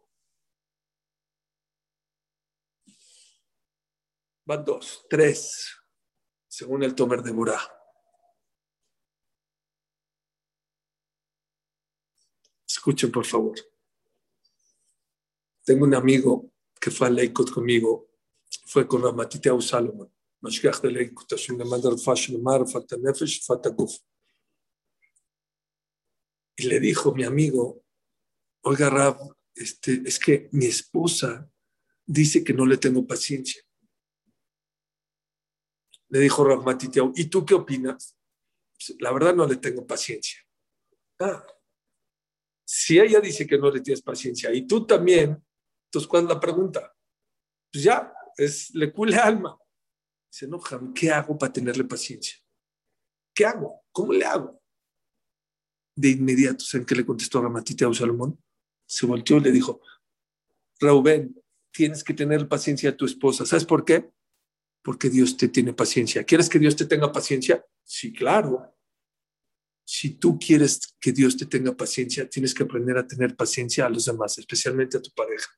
[4.46, 5.76] Van dos, tres,
[6.48, 7.60] según el Tomer de Burá.
[12.68, 13.58] Escuchen, por favor.
[15.64, 18.12] Tengo un amigo que fue a Leikot conmigo,
[18.68, 20.14] fue con Ramatiteu Salomon.
[20.42, 21.12] Mashgach de.
[26.58, 27.84] Y le dijo mi amigo,
[28.62, 29.18] oiga Rab,
[29.56, 31.50] este, es que mi esposa
[32.06, 33.65] dice que no le tengo paciencia.
[36.10, 38.18] Le dijo Rab Matiteau, ¿y tú qué opinas?
[39.00, 40.40] La verdad no le tengo paciencia.
[41.20, 41.46] Ah,
[42.66, 45.42] si ella dice que no le tienes paciencia y tú también,
[45.86, 46.94] entonces ¿cuál es la pregunta?
[47.72, 49.58] Pues ya, es le cule alma.
[50.32, 50.60] Dice, no,
[50.94, 52.38] ¿qué hago para tenerle paciencia?
[53.34, 53.84] ¿Qué hago?
[53.92, 54.62] ¿Cómo le hago?
[55.96, 58.44] De inmediato, ¿saben qué le contestó a Salomón?
[58.88, 59.82] Se volteó y le dijo,
[60.80, 61.42] Reuben,
[61.72, 63.46] tienes que tener paciencia a tu esposa.
[63.46, 64.10] ¿Sabes por qué?
[64.86, 66.24] Porque Dios te tiene paciencia.
[66.24, 67.66] ¿Quieres que Dios te tenga paciencia?
[67.84, 68.72] Sí, claro.
[69.84, 73.90] Si tú quieres que Dios te tenga paciencia, tienes que aprender a tener paciencia a
[73.90, 75.50] los demás, especialmente a tu pareja.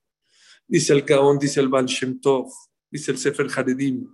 [0.65, 2.49] Dice el Gaón, dice el Baal Shem Tov,
[2.89, 4.07] dice el Sefer Haredim,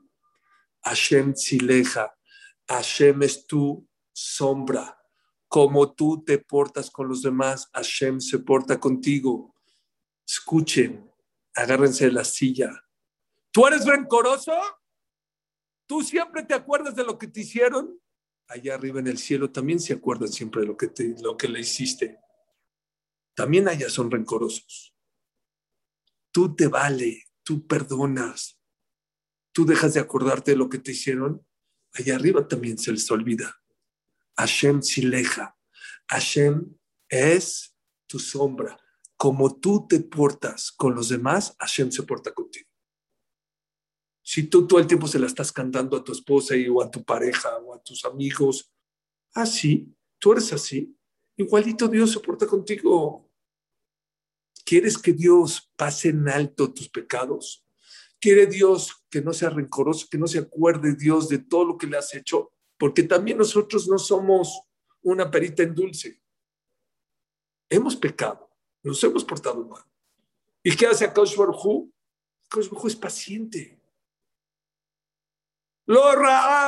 [0.82, 2.12] Hashem Tzileja,
[2.68, 5.00] Hashem es tu sombra.
[5.48, 9.56] Como tú te portas con los demás, Hashem se porta contigo.
[10.28, 11.08] Escuchen,
[11.54, 12.72] agárrense de la silla.
[13.52, 14.54] ¿Tú eres rencoroso?
[15.86, 18.00] ¿Tú siempre te acuerdas de lo que te hicieron?
[18.48, 21.48] allá arriba en el cielo también se acuerdan siempre de lo que, te, lo que
[21.48, 22.20] le hiciste.
[23.34, 24.96] También allá son rencorosos.
[26.32, 28.60] Tú te vale, tú perdonas,
[29.52, 31.46] tú dejas de acordarte de lo que te hicieron.
[31.94, 33.62] Allá arriba también se les olvida.
[34.36, 35.56] Hashem sileja.
[36.08, 36.76] Hashem
[37.10, 37.76] es
[38.08, 38.80] tu sombra.
[39.16, 42.70] Como tú te portas con los demás, Hashem se porta contigo.
[44.24, 46.90] Si tú todo el tiempo se la estás cantando a tu esposa y, o a
[46.90, 48.72] tu pareja o a tus amigos,
[49.34, 50.98] así, tú eres así,
[51.36, 53.30] igualito Dios se porta contigo.
[54.66, 57.66] ¿Quieres que Dios pase en alto tus pecados?
[58.20, 61.88] ¿Quiere Dios que no sea rencoroso, que no se acuerde Dios de todo lo que
[61.88, 62.54] le has hecho?
[62.78, 64.62] Porque también nosotros no somos
[65.02, 66.22] una perita en dulce.
[67.70, 68.50] Hemos pecado,
[68.82, 69.84] nos hemos portado mal.
[70.64, 71.90] ¿Y qué hace Akash Baruj
[72.88, 73.83] es paciente.
[75.86, 76.02] Lo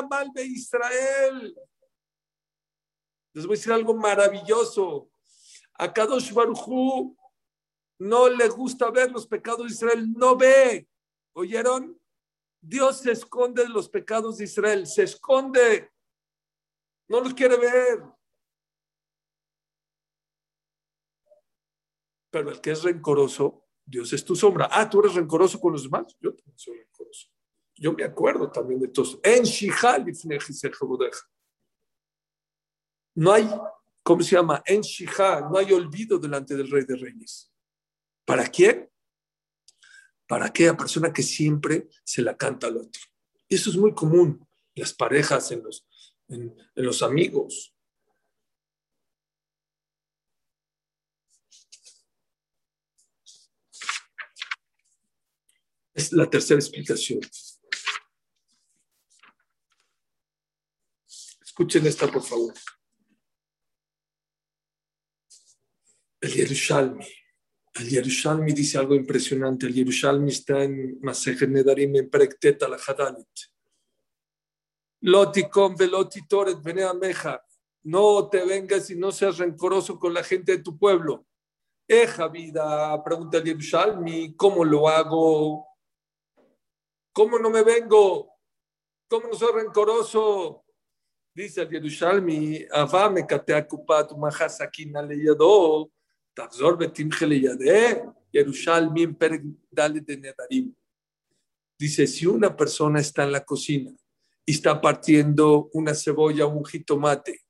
[0.10, 1.56] mal de Israel.
[3.34, 5.10] Les voy a decir algo maravilloso.
[5.73, 7.17] A Kadosh Barujú
[7.99, 10.88] no le gusta ver los pecados de Israel, no ve.
[11.34, 11.99] ¿Oyeron?
[12.62, 15.91] Dios se esconde de los pecados de Israel, se esconde.
[17.08, 18.04] No los quiere ver.
[22.32, 24.67] Pero el que es rencoroso, Dios es tu sombra.
[24.71, 26.15] Ah, tú eres rencoroso con los demás.
[26.19, 26.86] Yo también soy.
[27.78, 29.20] Yo me acuerdo también de todos.
[29.22, 30.06] En Shihal
[33.16, 33.50] No hay,
[34.02, 34.64] ¿cómo se llama?
[34.66, 37.52] En Shihal, no hay olvido delante del Rey de Reyes.
[38.24, 38.90] ¿Para quién?
[40.28, 43.02] Para aquella persona que siempre se la canta al otro.
[43.48, 45.86] Eso es muy común en las parejas, en los,
[46.30, 47.76] en los amigos.
[55.94, 57.22] Es la tercera explicación.
[61.58, 62.54] Escuchen esta, por favor.
[66.20, 67.08] El Yerushalmi.
[67.76, 69.65] El Yerushalmi dice algo impresionante.
[69.65, 72.76] El Yerushalmi está en Masejet Nedarim, en Prektet al.
[75.00, 76.58] Loticom velotitoret
[77.00, 77.41] meja.
[77.84, 81.26] No te vengas y no seas rencoroso con la gente de tu pueblo.
[81.88, 85.65] Eja vida, pregunta el Yerushalmi, ¿cómo lo hago?
[87.13, 88.30] ¿Cómo no me vengo?
[89.08, 90.64] ¿Cómo no soy rencoroso?
[91.36, 95.91] Dice el Yerushalmi, Avame kateakupat mahasakina leyado,
[96.34, 100.74] tachzor betimche leyade, Yerushalmi en dale de nedarim.
[101.78, 103.91] Dice, si una persona está en la cocina
[104.45, 107.41] y está partiendo una cebolla un jitomate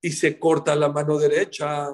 [0.00, 1.88] y se corta la mano derecha,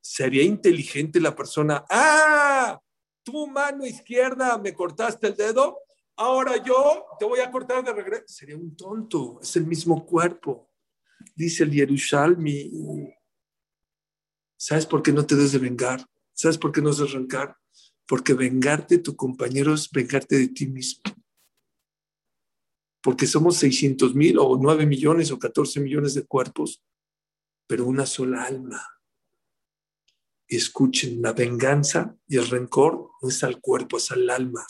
[0.00, 2.80] sería inteligente la persona, ah,
[3.22, 5.78] tu mano izquierda me cortaste el dedo,
[6.20, 8.24] ahora yo te voy a cortar de regreso.
[8.26, 10.70] Sería un tonto, es el mismo cuerpo.
[11.34, 13.10] Dice el Yerushalmi.
[14.56, 16.06] ¿Sabes por qué no te debes de vengar?
[16.34, 17.56] ¿Sabes por qué no debes arrancar?
[18.06, 21.02] Porque vengarte de tu compañero es vengarte de ti mismo.
[23.02, 26.84] Porque somos 600 mil o 9 millones o 14 millones de cuerpos,
[27.66, 28.86] pero una sola alma.
[30.46, 34.66] Y escuchen, la venganza y el rencor no es al cuerpo, es al alma.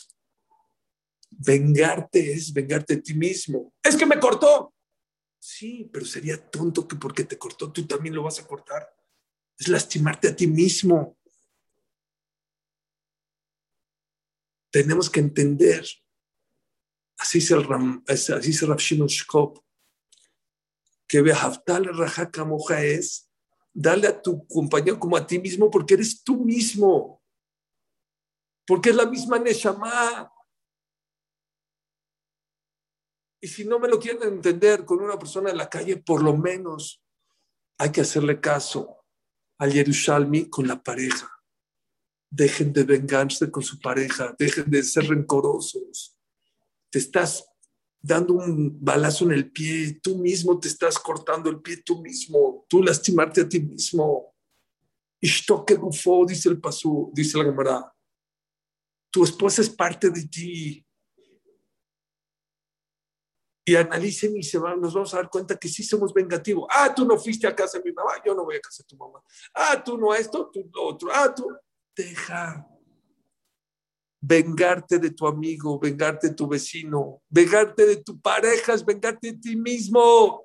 [1.42, 3.72] Vengarte es vengarte de ti mismo.
[3.82, 4.74] Es que me cortó.
[5.38, 8.94] Sí, pero sería tonto que porque te cortó tú también lo vas a cortar.
[9.58, 11.16] Es lastimarte a ti mismo.
[14.70, 15.86] Tenemos que entender.
[17.18, 19.58] Así dice el Ram, así dice Rav Shimon Shkop,
[21.06, 23.26] que es
[23.72, 27.22] dale a tu compañero como a ti mismo porque eres tú mismo.
[28.66, 30.30] Porque es la misma Neshama.
[33.40, 36.36] Y si no me lo quieren entender con una persona en la calle, por lo
[36.36, 37.02] menos
[37.78, 38.98] hay que hacerle caso
[39.58, 41.30] al Yerushalmi con la pareja.
[42.30, 46.16] Dejen de vengarse con su pareja, dejen de ser rencorosos.
[46.90, 47.44] Te estás
[48.02, 52.64] dando un balazo en el pie, tú mismo te estás cortando el pie tú mismo,
[52.68, 54.34] tú lastimarte a ti mismo.
[55.78, 57.94] Bufo, dice el pasú, dice la Gemara.
[59.10, 60.86] Tu esposa es parte de ti,
[63.70, 66.66] y analicen y se van, nos vamos a dar cuenta que sí somos vengativos.
[66.68, 68.88] Ah, tú no fuiste a casa de mi mamá, yo no voy a casa de
[68.88, 69.22] tu mamá.
[69.54, 71.08] Ah, tú no esto, tú otro.
[71.12, 71.46] Ah, tú.
[71.94, 72.66] Deja.
[74.20, 79.54] Vengarte de tu amigo, vengarte de tu vecino, vengarte de tu pareja, vengarte de ti
[79.54, 80.42] mismo.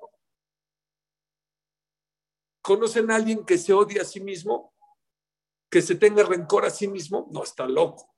[2.62, 4.72] ¿Conocen a alguien que se odia a sí mismo?
[5.68, 7.28] ¿Que se tenga rencor a sí mismo?
[7.32, 8.08] No, está loco.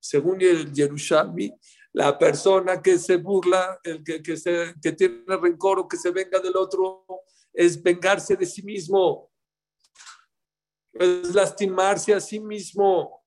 [0.00, 1.56] Según el Yerushalmi,
[1.94, 6.10] la persona que se burla, el que, que, se, que tiene rencor o que se
[6.10, 7.06] venga del otro,
[7.52, 9.30] es vengarse de sí mismo,
[10.92, 13.24] es lastimarse a sí mismo.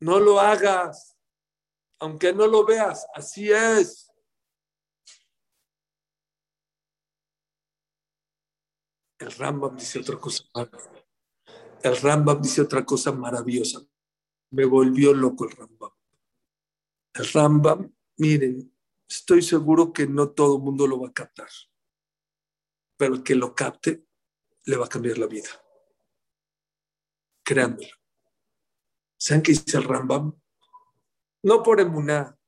[0.00, 1.16] No lo hagas,
[1.98, 4.12] aunque no lo veas, así es.
[9.18, 10.44] El Rambam dice otra cosa.
[11.82, 13.80] El Rambam dice otra cosa maravillosa.
[14.50, 15.99] Me volvió loco el Rambam
[17.14, 18.72] el Rambam, miren,
[19.08, 21.48] estoy seguro que no todo el mundo lo va a captar,
[22.96, 24.06] pero el que lo capte
[24.66, 25.48] le va a cambiar la vida.
[27.42, 27.96] Créanmelo.
[29.18, 30.38] ¿Saben qué dice el Rambam?
[31.42, 32.38] No por emuná,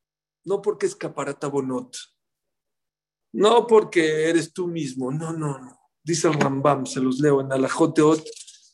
[0.45, 1.97] no porque es caparata bonot,
[3.33, 5.79] no porque eres tú mismo, no, no, no.
[6.05, 8.25] Dice el Rambam, se los leo en Alajoteot,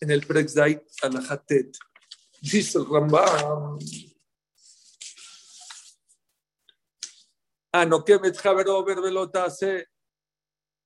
[0.00, 1.76] en el Prexdait, Alajatet.
[2.40, 4.08] Dice el Rambam, Ah, no que hace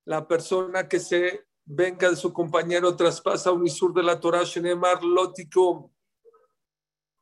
[0.05, 5.03] la persona que se venga de su compañero traspasa un isur de la Torah Shenemar
[5.03, 5.88] Lotikum.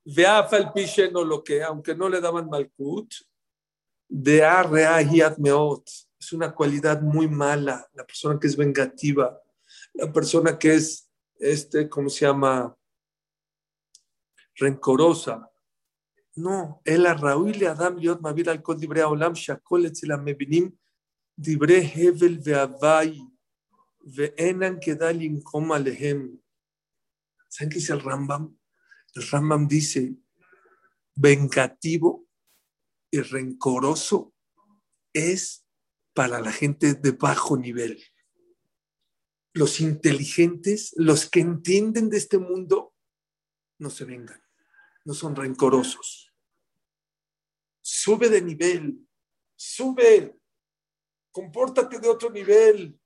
[0.04, 3.12] Veafa el pishe no lo que, aunque no le daban malkut,
[4.08, 4.42] de
[5.38, 5.88] meot.
[6.18, 9.40] Es una cualidad muy mala, la persona que es vengativa,
[9.94, 12.76] la persona que es, este, ¿cómo se llama?
[14.54, 15.49] Rencorosa.
[16.40, 20.72] No, el le Adam liot mavir al kol dibre olam shakol etzel mevinim
[21.36, 23.12] dibre hevel ve'avai
[24.16, 26.20] ve'enan kedal inkom alehem.
[27.48, 28.56] ¿Saben qué dice el Rambam?
[29.14, 30.14] El Rambam dice,
[31.14, 32.26] vengativo
[33.10, 34.32] y rencoroso
[35.12, 35.66] es
[36.14, 38.02] para la gente de bajo nivel.
[39.52, 42.94] Los inteligentes, los que entienden de este mundo,
[43.78, 44.40] no se vengan
[45.04, 46.29] no son rencorosos.
[47.92, 49.04] Sube de nivel,
[49.56, 50.38] sube,
[51.32, 52.96] compórtate de otro nivel.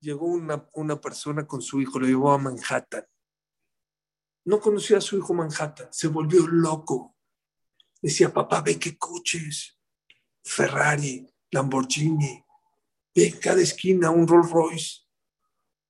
[0.00, 3.06] Llegó una, una persona con su hijo, lo llevó a Manhattan.
[4.44, 7.16] No conocía a su hijo Manhattan, se volvió loco.
[8.02, 9.78] Decía, papá, ve qué coches,
[10.44, 12.44] Ferrari, Lamborghini,
[13.14, 15.02] ve en cada esquina un Rolls Royce.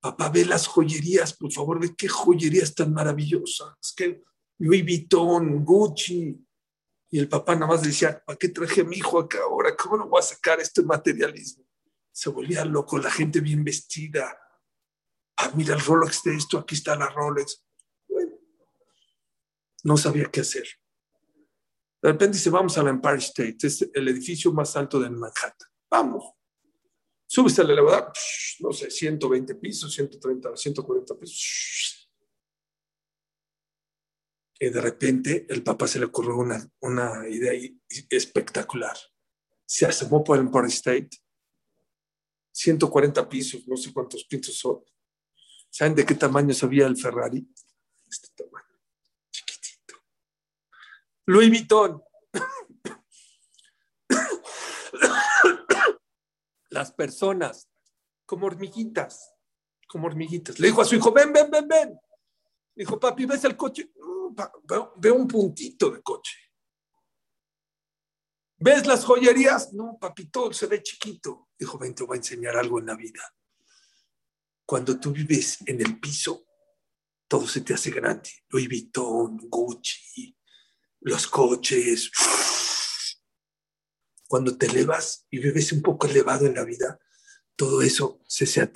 [0.00, 3.74] Papá, ve las joyerías, por favor, ve qué joyerías tan maravillosas.
[4.58, 6.42] Louis Vuitton, Gucci.
[7.10, 9.76] Y el papá nada más decía, ¿para qué traje a mi hijo acá ahora?
[9.76, 11.64] ¿Cómo no voy a sacar este materialismo?
[12.10, 14.38] Se volvía loco, la gente bien vestida.
[15.36, 17.62] Ah, mira el Rolex de esto, aquí está la Rolex.
[18.08, 18.32] Bueno,
[19.84, 20.66] no sabía qué hacer.
[22.02, 25.68] De repente dice, vamos a la Empire State, es el edificio más alto de Manhattan.
[25.90, 26.24] Vamos.
[27.26, 28.12] Subes al elevador,
[28.60, 31.95] no sé, 120 pisos, 130, 140 pisos.
[34.58, 37.52] De repente el papá se le ocurrió una, una idea
[38.10, 38.96] espectacular.
[39.66, 41.10] Se asomó por el Empire State,
[42.52, 44.82] 140 pisos, no sé cuántos pisos son.
[45.68, 47.46] ¿Saben de qué tamaño sabía el Ferrari?
[48.08, 48.80] Este tamaño,
[49.30, 49.96] chiquitito.
[51.26, 52.02] Louis Vuitton.
[56.70, 57.68] Las personas
[58.24, 59.34] como hormiguitas,
[59.86, 60.58] como hormiguitas.
[60.58, 62.00] Le dijo a su hijo, ven, ven, ven, ven.
[62.74, 63.90] Dijo, papi, ¿ves el coche?
[64.34, 66.36] Veo, un puntito de coche.
[68.58, 69.72] ¿Ves las joyerías?
[69.72, 71.50] No, papi, todo se ve chiquito.
[71.58, 73.22] Dijo, ven, te voy a enseñar algo en la vida.
[74.64, 76.46] Cuando tú vives en el piso,
[77.28, 78.30] todo se te hace grande.
[78.48, 80.36] Louis Vuitton, Gucci,
[81.00, 82.10] los coches.
[84.26, 86.98] Cuando te elevas y vives un poco elevado en la vida,
[87.54, 88.70] todo eso se, se,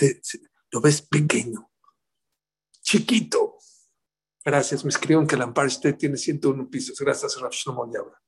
[0.71, 1.71] lo ves pequeño,
[2.83, 3.59] chiquito.
[4.45, 6.99] Gracias, me escriben que el Empire State tiene 101 pisos.
[6.99, 8.21] Gracias, Rav Shlomo Yabra.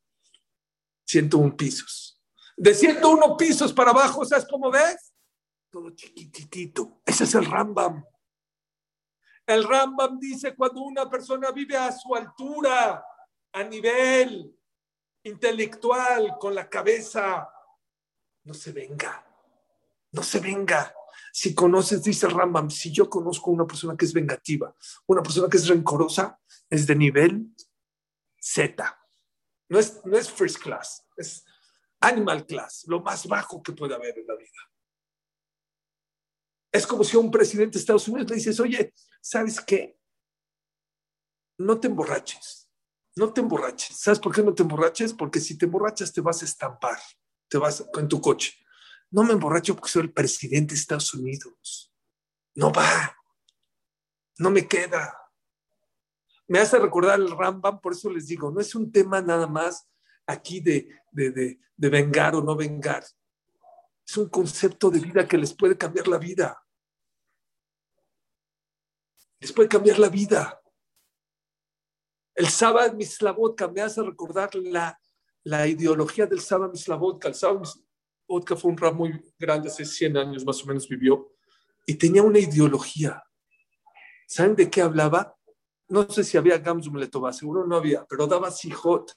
[1.07, 2.23] 101 pisos.
[2.57, 5.13] De 101 pisos para abajo, ¿sabes cómo ves?
[5.71, 7.01] Todo chiquitito.
[7.07, 8.05] Ese es el Rambam.
[9.47, 13.05] El Rambam dice cuando una persona vive a su altura,
[13.53, 14.55] a nivel
[15.25, 17.49] intelectual, con la cabeza,
[18.45, 19.25] no se venga,
[20.13, 20.95] no se venga.
[21.35, 24.75] Si conoces, dice Rambam, si yo conozco una persona que es vengativa,
[25.07, 27.47] una persona que es rencorosa, es de nivel
[28.39, 29.09] Z.
[29.71, 31.43] No es, no es first class, es
[32.01, 34.51] animal class, lo más bajo que puede haber en la vida.
[36.71, 39.99] Es como si a un presidente de Estados Unidos le dices, oye, ¿sabes qué?
[41.59, 42.69] No te emborraches,
[43.17, 43.97] no te emborraches.
[43.99, 45.15] ¿Sabes por qué no te emborraches?
[45.15, 46.99] Porque si te emborrachas te vas a estampar,
[47.49, 48.62] te vas con tu coche.
[49.13, 51.93] No me emborracho porque soy el presidente de Estados Unidos.
[52.55, 53.17] No va.
[54.39, 55.17] No me queda.
[56.49, 59.89] Me hace recordar el Rambam, por eso les digo, no es un tema nada más
[60.27, 63.05] aquí de, de, de vengar o no vengar.
[64.07, 66.67] Es un concepto de vida que les puede cambiar la vida.
[69.41, 70.63] Les puede cambiar la vida.
[72.35, 74.99] El Sábado Mislavotka me hace recordar la,
[75.45, 77.29] la ideología del Sábado Mislavotka.
[77.29, 77.63] El Sábado
[78.27, 81.33] Otka fue un rap muy grande, hace 100 años más o menos vivió,
[81.87, 83.23] y tenía una ideología.
[84.27, 85.37] ¿Saben de qué hablaba?
[85.89, 89.13] No sé si había Gamsum Letová, seguro no había, pero daba Sijot.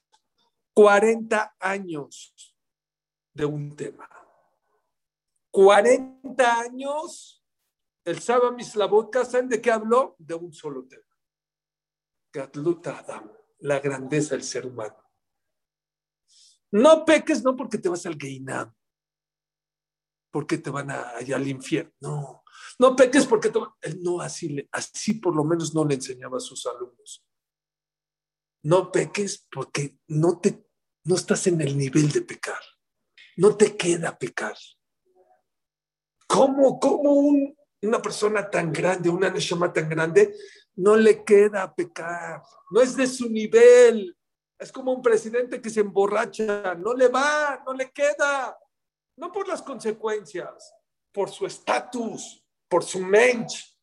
[0.74, 2.36] 40 años
[3.34, 4.10] de un tema.
[5.52, 7.42] 40 años,
[8.04, 10.18] el Saba Mislavotka, ¿saben de qué habló?
[10.20, 11.06] De un solo tema.
[12.34, 14.98] Gatluta Adam, la grandeza del ser humano.
[16.72, 18.76] No peques, no porque te vas al Geinam,
[20.36, 21.94] porque te van a, allá al infierno.
[22.02, 22.44] No,
[22.78, 26.42] no peques porque te Él no así, así por lo menos no le enseñaba a
[26.42, 27.26] sus alumnos.
[28.62, 30.68] No peques porque no, te,
[31.06, 32.60] no estás en el nivel de pecar.
[33.38, 34.58] No te queda pecar.
[36.28, 37.14] ¿Cómo, cómo
[37.82, 40.36] una persona tan grande, una neshama tan grande,
[40.76, 42.42] no le queda pecar?
[42.72, 44.14] No es de su nivel.
[44.60, 46.76] Es como un presidente que se emborracha.
[46.76, 48.58] No le va, no le queda
[49.18, 50.74] no por las consecuencias,
[51.12, 53.78] por su estatus, por su mensch.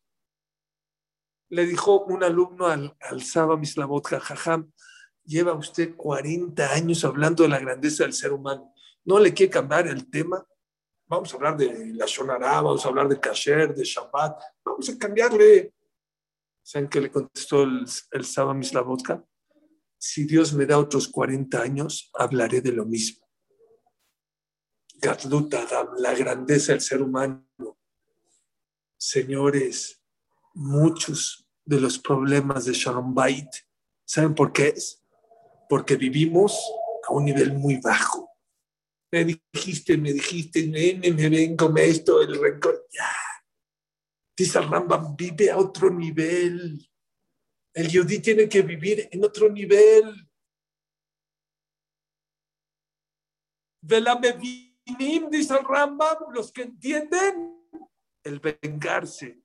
[1.50, 4.70] Le dijo un alumno al, al Saba Mislavotka, jajam,
[5.24, 8.72] lleva usted 40 años hablando de la grandeza del ser humano.
[9.04, 10.46] ¿No le quiere cambiar el tema?
[11.06, 14.98] Vamos a hablar de la Shonara, vamos a hablar de Kasher, de Shabbat, vamos a
[14.98, 15.74] cambiarle.
[16.62, 19.22] ¿Saben qué le contestó el, el Saba Mislavotka?
[19.98, 23.21] Si Dios me da otros 40 años, hablaré de lo mismo
[25.98, 27.46] la grandeza del ser humano.
[28.96, 30.02] Señores,
[30.54, 33.48] muchos de los problemas de Shalom Bait,
[34.04, 35.02] ¿saben por qué es?
[35.68, 36.58] Porque vivimos
[37.08, 38.30] a un nivel muy bajo.
[39.10, 42.86] Me dijiste, me dijiste, nene, me vengo, me esto, el rencor.
[42.92, 43.10] Ya.
[44.36, 46.88] Dice Rambam, vive a otro nivel.
[47.74, 50.28] El Yudí tiene que vivir en otro nivel.
[53.82, 54.14] Vela
[54.86, 57.68] me dice el Rambam, los que entienden,
[58.24, 59.42] el vengarse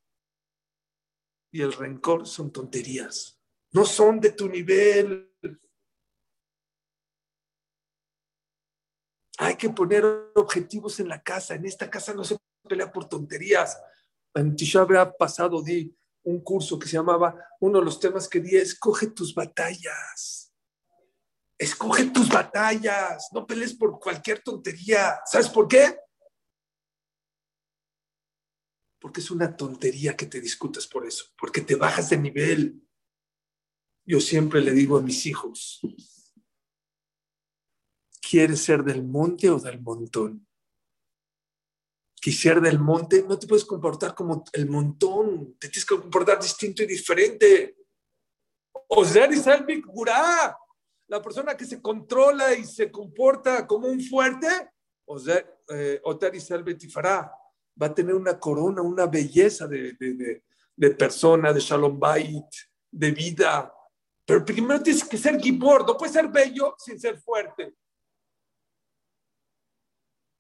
[1.52, 3.40] y el rencor son tonterías.
[3.72, 5.34] No son de tu nivel.
[9.40, 10.04] Hay que poner
[10.36, 11.56] objetivos en la casa.
[11.56, 13.80] En esta casa no se pelea por tonterías.
[14.34, 18.42] En Tisha ha pasado di un curso que se llamaba, uno de los temas que
[18.42, 20.47] di, escoge tus batallas.
[21.58, 25.20] Escoge tus batallas, no pelees por cualquier tontería.
[25.26, 25.98] ¿Sabes por qué?
[29.00, 32.82] Porque es una tontería que te discutas por eso, porque te bajas de nivel.
[34.06, 35.82] Yo siempre le digo a mis hijos,
[38.22, 40.48] ¿quieres ser del monte o del montón?
[42.28, 46.84] quisiera del monte, no te puedes comportar como el montón, te tienes que comportar distinto
[46.84, 47.78] y diferente.
[48.90, 50.58] Ozer y Salvik Gurá,
[51.08, 54.48] la persona que se controla y se comporta como un fuerte,
[55.06, 56.02] Ozer eh,
[56.34, 57.32] y Salvik Tifará,
[57.82, 60.44] va a tener una corona, una belleza de, de,
[60.76, 62.46] de, persona, de Shalom Bait,
[62.92, 63.74] de vida.
[64.26, 67.76] Pero primero tienes que ser gibor, no puedes ser bello sin ser fuerte.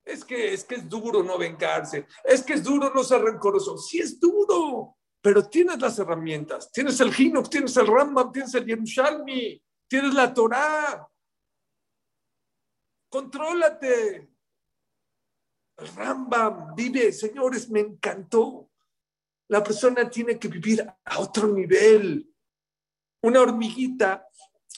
[0.03, 3.77] Es que, es que es duro no vengarse, es que es duro no ser rencoroso.
[3.77, 6.71] Sí es duro, pero tienes las herramientas.
[6.71, 11.07] Tienes el Hinox, tienes el Rambam, tienes el Yerushalmi, tienes la Torah.
[13.09, 14.29] Contrólate.
[15.95, 18.69] Rambam vive, señores, me encantó.
[19.49, 22.33] La persona tiene que vivir a otro nivel.
[23.21, 24.27] Una hormiguita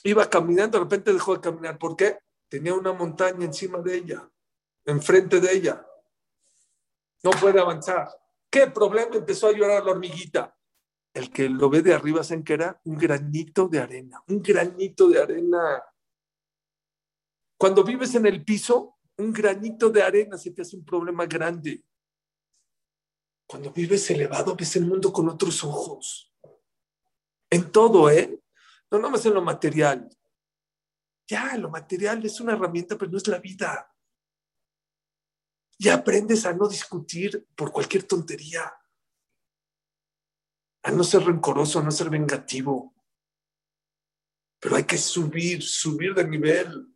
[0.04, 1.78] iba caminando, de repente dejó de caminar.
[1.78, 2.18] ¿Por qué?
[2.48, 4.30] Tenía una montaña encima de ella
[4.90, 5.86] enfrente de ella.
[7.22, 8.08] No puede avanzar.
[8.50, 10.56] ¿Qué problema empezó a llorar la hormiguita?
[11.12, 15.20] El que lo ve de arriba se era un granito de arena, un granito de
[15.20, 15.82] arena.
[17.58, 21.84] Cuando vives en el piso, un granito de arena se te hace un problema grande.
[23.46, 26.32] Cuando vives elevado, ves el mundo con otros ojos.
[27.50, 28.40] En todo, ¿eh?
[28.90, 30.08] No nada más en lo material.
[31.26, 33.90] Ya, lo material es una herramienta, pero no es la vida
[35.82, 38.70] y aprendes a no discutir por cualquier tontería,
[40.82, 42.94] a no ser rencoroso, a no ser vengativo.
[44.58, 46.94] Pero hay que subir, subir de nivel.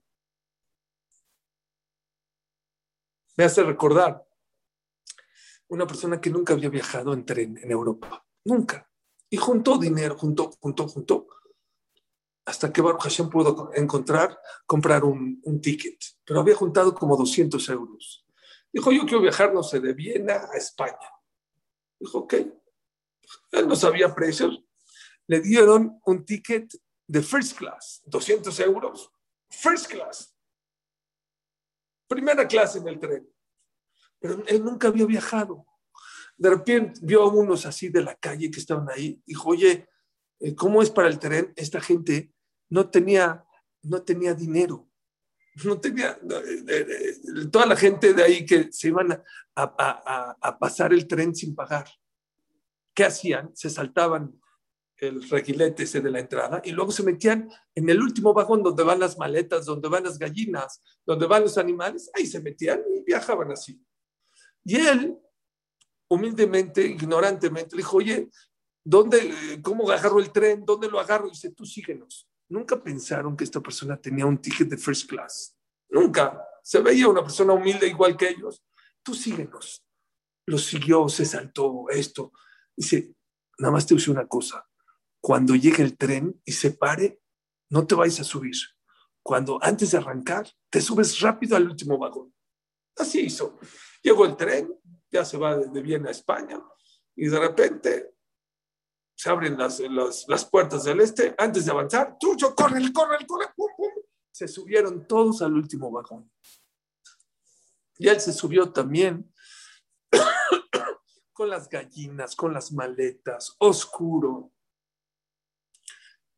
[3.36, 4.26] Me hace recordar
[5.68, 8.88] una persona que nunca había viajado en tren en Europa, nunca.
[9.30, 11.26] Y juntó dinero, juntó, juntó, juntó,
[12.44, 15.98] hasta que Baruch Hashem pudo encontrar, comprar un, un ticket.
[16.24, 18.26] Pero había juntado como 200 euros.
[18.72, 21.10] Dijo, yo quiero viajar, no sé, de Viena a España.
[21.98, 22.34] Dijo, ok.
[23.50, 24.62] Él no sabía precios.
[25.26, 26.72] Le dieron un ticket
[27.06, 29.10] de first class, 200 euros.
[29.50, 30.34] First class.
[32.06, 33.28] Primera clase en el tren.
[34.18, 35.66] Pero él nunca había viajado.
[36.36, 39.22] De repente vio a unos así de la calle que estaban ahí.
[39.24, 39.88] Dijo, oye,
[40.40, 41.52] eh, ¿cómo es para el tren?
[41.56, 42.32] Esta gente
[42.70, 43.44] no tenía,
[43.82, 44.88] no tenía dinero
[45.62, 46.18] no tenía,
[47.50, 49.22] toda la gente de ahí que se iban
[49.54, 51.86] a, pasar el tren sin pagar.
[52.94, 53.50] ¿Qué hacían?
[53.54, 54.40] Se saltaban
[54.96, 58.84] el reguilete ese de la entrada y luego se metían en el último vagón donde
[58.84, 63.02] van las maletas, donde van las gallinas, donde van los animales, ahí se metían y
[63.02, 63.80] viajaban así.
[64.64, 65.18] Y él,
[66.08, 68.30] humildemente, ignorantemente, le dijo, oye,
[68.82, 70.64] ¿dónde, cómo agarro el tren?
[70.64, 71.26] ¿Dónde lo agarro?
[71.26, 72.28] Y dice, tú síguenos.
[72.48, 75.56] Nunca pensaron que esta persona tenía un ticket de first class.
[75.88, 76.40] Nunca.
[76.62, 78.62] Se veía una persona humilde igual que ellos.
[79.02, 79.84] Tú síguenos.
[80.46, 82.32] Lo siguió, se saltó esto.
[82.76, 83.14] Dice,
[83.58, 84.66] nada más te usé una cosa.
[85.20, 87.20] Cuando llegue el tren y se pare,
[87.70, 88.54] no te vayas a subir.
[89.22, 92.34] Cuando antes de arrancar, te subes rápido al último vagón.
[92.96, 93.58] Así hizo.
[94.02, 94.72] Llegó el tren,
[95.10, 96.62] ya se va de Viena a España,
[97.16, 98.14] y de repente
[99.16, 99.80] se abren las,
[100.26, 103.92] las, puertas del este, antes de avanzar, Tucho, corre, corre, corre, pum, pum.
[104.30, 106.30] Se subieron todos al último vagón.
[107.96, 109.32] Y él se subió también
[111.34, 114.52] con las gallinas, con las maletas, oscuro.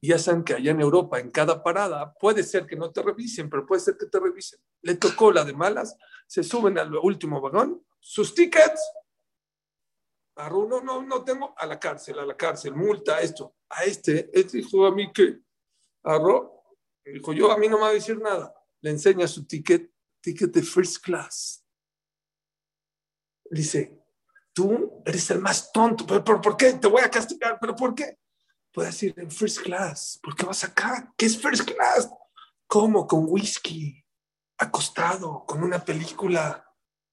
[0.02, 3.48] Ya saben que allá en Europa, en cada parada, puede ser que no te revisen,
[3.48, 4.58] pero puede ser que te revisen.
[4.82, 8.80] Le tocó la de malas, se suben al último vagón, sus tickets,
[10.36, 13.56] no, no, no tengo, a la cárcel, a la cárcel, multa, esto.
[13.70, 15.40] A este, este dijo a mí que,
[16.02, 16.62] Arro,
[17.04, 18.54] dijo yo, a mí no me va a decir nada.
[18.80, 19.90] Le enseña su ticket,
[20.20, 21.64] ticket de first class.
[23.50, 24.05] Dice,
[24.56, 26.72] tú eres el más tonto, pero, ¿por qué?
[26.72, 28.18] Te voy a castigar, pero ¿por qué?
[28.72, 31.12] Puede decir en first class, ¿por qué vas acá?
[31.14, 32.10] ¿Qué es first class?
[32.66, 33.06] ¿Cómo?
[33.06, 34.02] Con whisky,
[34.56, 36.64] acostado, con una película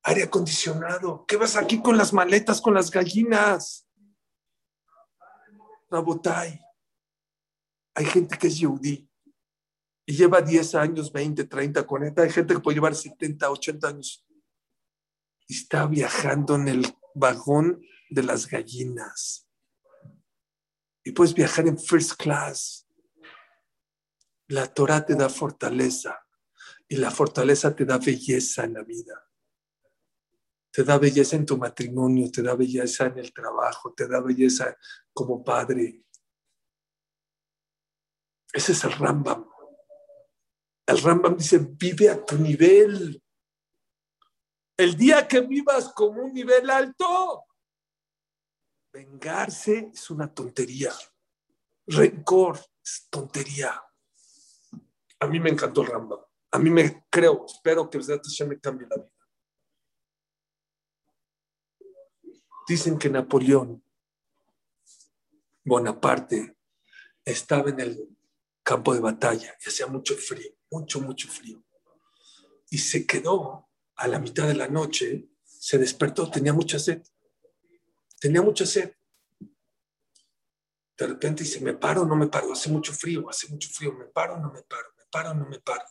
[0.04, 1.26] aire acondicionado.
[1.28, 3.86] ¿Qué vas aquí con las maletas, con las gallinas?
[5.90, 6.62] Rabotay.
[7.96, 9.10] Hay gente que es yudí
[10.06, 12.22] y lleva 10 años, 20, 30, 40.
[12.22, 14.26] Hay gente que puede llevar 70, 80 años.
[15.46, 19.48] Y está viajando en el vagón de las gallinas.
[21.04, 22.88] Y puedes viajar en first class.
[24.48, 26.20] La Torah te da fortaleza
[26.88, 29.24] y la fortaleza te da belleza en la vida
[30.74, 34.76] te da belleza en tu matrimonio, te da belleza en el trabajo, te da belleza
[35.14, 36.04] como padre.
[38.52, 39.48] Ese es el Rambam.
[40.88, 43.23] El Rambam dice, vive a tu nivel.
[44.84, 47.46] El día que vivas como un nivel alto,
[48.92, 50.92] vengarse es una tontería.
[51.88, 53.82] Rencor es tontería.
[55.22, 56.20] A mí me encantó el Rambam.
[56.52, 59.10] A mí me creo, espero que se me cambie la vida.
[62.68, 63.82] Dicen que Napoleón
[65.64, 66.58] Bonaparte
[67.24, 68.18] estaba en el
[68.62, 71.64] campo de batalla y hacía mucho frío, mucho, mucho frío.
[72.70, 77.02] Y se quedó a la mitad de la noche, se despertó, tenía mucha sed.
[78.20, 78.94] Tenía mucha sed.
[80.98, 84.06] De repente dice, me paro, no me paro, hace mucho frío, hace mucho frío, me
[84.06, 85.86] paro, no me paro, me paro, no me paro.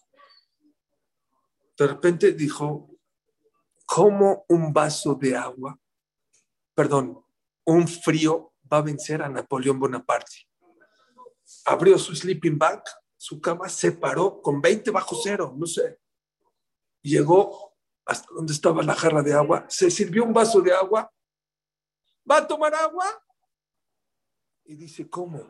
[1.76, 2.88] De repente dijo,
[3.84, 5.78] ¿cómo un vaso de agua,
[6.74, 7.24] perdón,
[7.64, 10.48] un frío va a vencer a Napoleón Bonaparte?
[11.64, 12.82] Abrió su sleeping bag,
[13.16, 15.98] su cama, se paró con 20 bajo cero, no sé.
[17.02, 17.71] Llegó
[18.12, 21.10] hasta donde estaba la jarra de agua, se sirvió un vaso de agua,
[22.30, 23.06] ¿va a tomar agua?
[24.64, 25.46] Y dice, ¿cómo?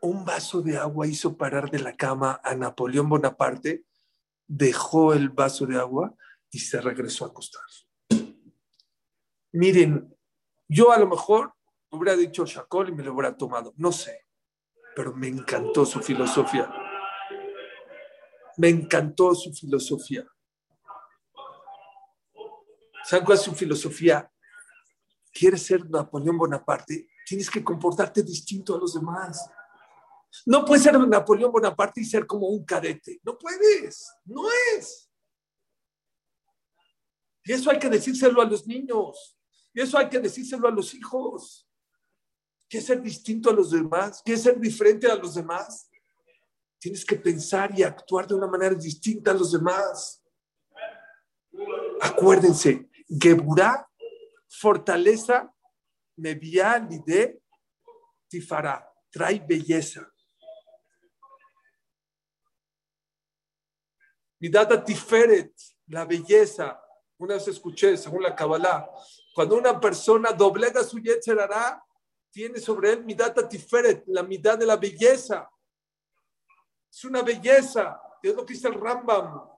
[0.00, 3.84] Un vaso de agua hizo parar de la cama a Napoleón Bonaparte,
[4.46, 6.14] dejó el vaso de agua
[6.50, 7.62] y se regresó a acostar.
[9.52, 10.16] Miren,
[10.68, 11.52] yo a lo mejor
[11.90, 14.26] hubiera dicho Chacol y me lo hubiera tomado, no sé,
[14.94, 16.70] pero me encantó su filosofía.
[18.56, 20.26] Me encantó su filosofía.
[23.08, 24.30] ¿Saben cuál es su filosofía?
[25.32, 27.08] ¿Quieres ser Napoleón Bonaparte?
[27.24, 29.48] Tienes que comportarte distinto a los demás.
[30.44, 33.18] No puedes ser Napoleón Bonaparte y ser como un cadete.
[33.22, 34.12] No puedes.
[34.26, 34.42] No
[34.76, 35.10] es.
[37.44, 39.38] Y eso hay que decírselo a los niños.
[39.72, 41.66] Y eso hay que decírselo a los hijos.
[42.68, 44.20] ¿Quieres ser distinto a los demás?
[44.22, 45.90] ¿Quieres ser diferente a los demás?
[46.78, 50.22] Tienes que pensar y actuar de una manera distinta a los demás.
[52.02, 53.88] Acuérdense, Geburá,
[54.48, 55.52] fortaleza,
[56.16, 57.40] Nevia Lide,
[58.28, 60.12] Tifara, trae belleza.
[64.40, 65.52] Midata Tiferet,
[65.86, 66.80] la belleza.
[67.16, 68.88] Una vez escuché, según la Kabbalah,
[69.34, 71.82] cuando una persona doblega su yetzerará,
[72.30, 75.50] tiene sobre él Midata Tiferet, la mitad de la belleza.
[76.90, 79.48] Es una belleza, es lo que dice el Rambam.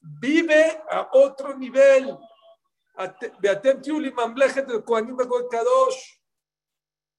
[0.00, 2.18] Vive a otro nivel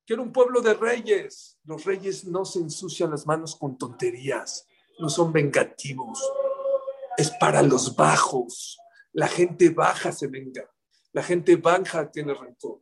[0.06, 1.60] Quiero un pueblo de reyes.
[1.64, 4.68] Los reyes no se ensucian las manos con tonterías,
[5.00, 6.22] no son vengativos.
[7.18, 8.78] Es para los bajos.
[9.14, 10.70] La gente baja se venga.
[11.12, 12.82] La gente baja tiene rencor.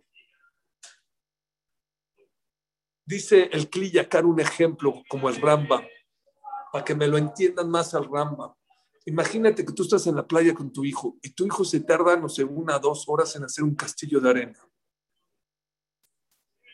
[3.05, 5.85] Dice el Kliyakar un ejemplo como el Ramba,
[6.71, 8.55] para que me lo entiendan más al Ramba.
[9.05, 12.15] Imagínate que tú estás en la playa con tu hijo y tu hijo se tarda,
[12.15, 14.69] no sé, una o dos horas en hacer un castillo de arena.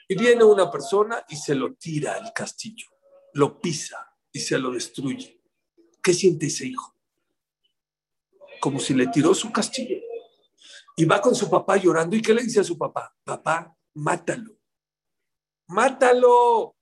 [0.10, 2.88] Y viene una persona y se lo tira el castillo,
[3.34, 5.42] lo pisa y se lo destruye.
[6.02, 6.96] ¿Qué siente ese hijo?
[8.62, 9.98] Como si le tiró su castillo.
[10.96, 12.16] Y va con su papá llorando.
[12.16, 13.16] ¿Y qué le dice a su papá?
[13.24, 14.58] Papá, mátalo.
[15.68, 16.76] Mátalo.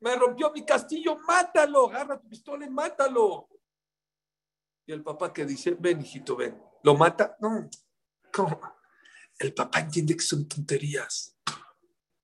[0.00, 1.88] Me rompió mi castillo, mátalo.
[1.88, 3.48] Agarra tu pistola y mátalo.
[4.86, 6.56] Y el papá que dice, ven, hijito, ven.
[6.84, 7.36] ¿Lo mata?
[7.40, 7.68] No.
[8.32, 8.60] ¿Cómo?
[9.38, 11.36] El papá entiende que son tonterías.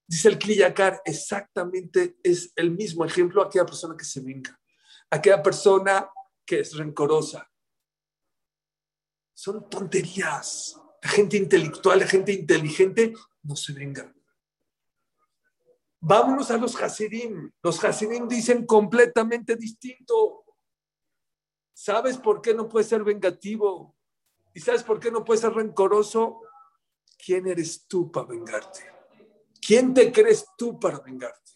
[0.06, 4.58] Dice el Kliyakar, exactamente es el mismo ejemplo a aquella persona que se venga,
[5.10, 6.08] aquella persona
[6.44, 7.50] que es rencorosa.
[9.34, 10.78] Son tonterías.
[11.02, 14.14] La gente intelectual, la gente inteligente, no se venga.
[16.00, 17.50] Vámonos a los Hasidim.
[17.62, 20.41] Los Hasidim dicen completamente distinto.
[21.72, 23.96] ¿Sabes por qué no puedes ser vengativo?
[24.54, 26.42] ¿Y sabes por qué no puedes ser rencoroso?
[27.24, 28.80] ¿Quién eres tú para vengarte?
[29.64, 31.52] ¿Quién te crees tú para vengarte?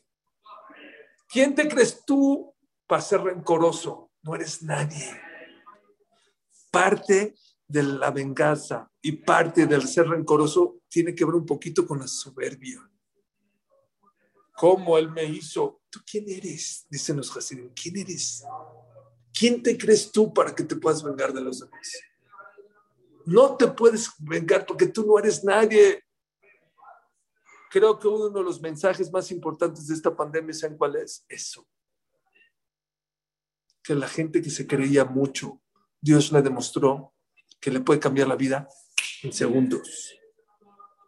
[1.29, 2.55] ¿Quién te crees tú
[2.87, 4.13] para ser rencoroso?
[4.23, 5.21] No eres nadie.
[6.71, 7.35] Parte
[7.67, 12.07] de la venganza y parte del ser rencoroso tiene que ver un poquito con la
[12.07, 12.89] soberbia.
[14.57, 15.83] ¿Cómo él me hizo?
[15.91, 16.87] ¿Tú quién eres?
[16.89, 17.73] Dicen los Hasidim.
[17.75, 18.45] ¿Quién eres?
[19.39, 22.01] ¿Quién te crees tú para que te puedas vengar de los demás?
[23.27, 26.03] No te puedes vengar porque tú no eres nadie.
[27.71, 31.27] Creo que uno de los mensajes más importantes de esta pandemia, ¿saben cuál es?
[31.29, 31.69] Eso.
[33.83, 35.61] Que la gente que se creía mucho,
[36.01, 37.13] Dios le demostró
[37.61, 38.67] que le puede cambiar la vida
[39.23, 40.15] en segundos.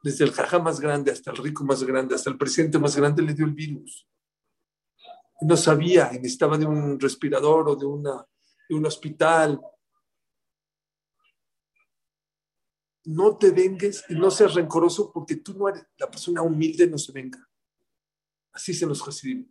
[0.02, 3.22] Desde el jaja más grande hasta el rico más grande, hasta el presidente más grande
[3.22, 4.06] le dio el virus
[5.40, 8.26] no sabía y necesitaba de un respirador o de, una,
[8.68, 9.60] de un hospital.
[13.08, 16.98] no te vengues y no seas rencoroso porque tú no eres, la persona humilde no
[16.98, 17.38] se venga.
[18.52, 19.50] Así se nos Hasidim.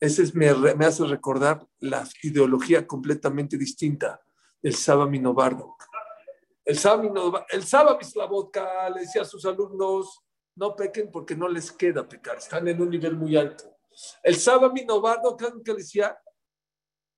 [0.00, 4.20] Ese me, me, hace recordar la ideología completamente distinta
[4.60, 5.76] del Saba Minobardo.
[6.64, 7.98] El Saba, el Saba
[8.92, 10.20] le decía a sus alumnos,
[10.56, 13.77] no pequen porque no les queda pecar, están en un nivel muy alto.
[14.22, 16.18] El Saba Minobardo que decía,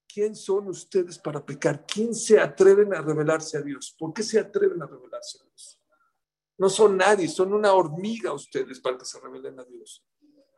[0.06, 1.84] ¿quién son ustedes para pecar?
[1.86, 3.94] ¿Quién se atreven a revelarse a Dios?
[3.98, 5.80] ¿Por qué se atreven a revelarse a Dios?
[6.58, 10.04] No son nadie, son una hormiga ustedes para que se revelen a Dios.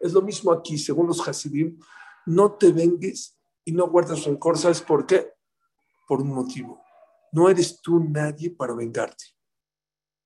[0.00, 1.78] Es lo mismo aquí, según los Hasidim,
[2.26, 4.58] no te vengues y no guardes rencor.
[4.58, 5.32] ¿Sabes por qué?
[6.08, 6.82] Por un motivo.
[7.30, 9.24] No eres tú nadie para vengarte.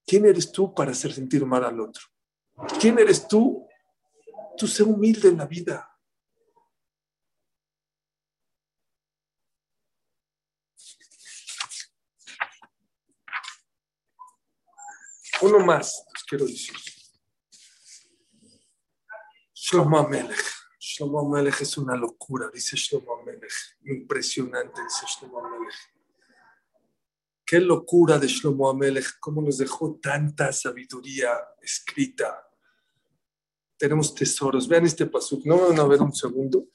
[0.06, 2.02] ¿Quién eres tú para hacer sentir mal al otro?
[2.80, 3.65] ¿Quién eres tú?
[4.56, 5.92] Tú sé humilde en la vida.
[15.42, 16.74] Uno más, les quiero decir.
[19.52, 20.44] Shlomo Amelech.
[20.78, 23.76] Shlomo Amelech es una locura, dice Shlomo Amelech.
[23.84, 25.74] Impresionante, dice Shlomo Amelech.
[27.44, 32.45] Qué locura de Shlomo Amelech, cómo nos dejó tanta sabiduría escrita.
[33.78, 34.66] Tenemos tesoros.
[34.68, 35.44] Vean este pasuk.
[35.44, 36.68] No me van a ver un segundo,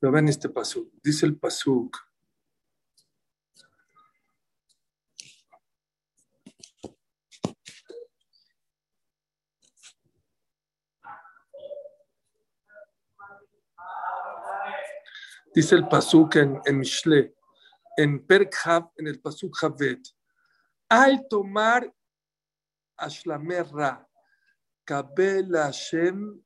[0.00, 0.92] vean este pasuk.
[1.02, 1.96] Dice el pasuk.
[15.54, 17.34] Dice el Pasuk en, en Mishle,
[17.98, 20.00] en Perkhav, en el Pasuk Havet,
[20.88, 21.92] al tomar
[22.96, 24.08] Ashlamerra,
[24.84, 26.42] Kabel Hashem.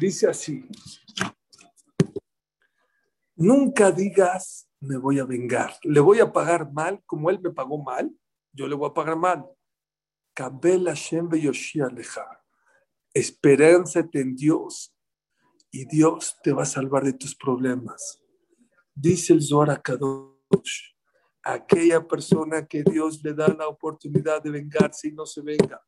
[0.00, 0.64] Dice así,
[3.36, 7.82] nunca digas, me voy a vengar, le voy a pagar mal como él me pagó
[7.82, 8.10] mal,
[8.52, 9.44] yo le voy a pagar mal.
[10.34, 12.24] Kabel Hashem Lecha.
[13.12, 14.94] Esperanza en Dios
[15.70, 18.22] y Dios te va a salvar de tus problemas.
[18.94, 20.94] Dice el Zohar Kadosh,
[21.42, 25.82] aquella persona que Dios le da la oportunidad de vengarse y no se venga.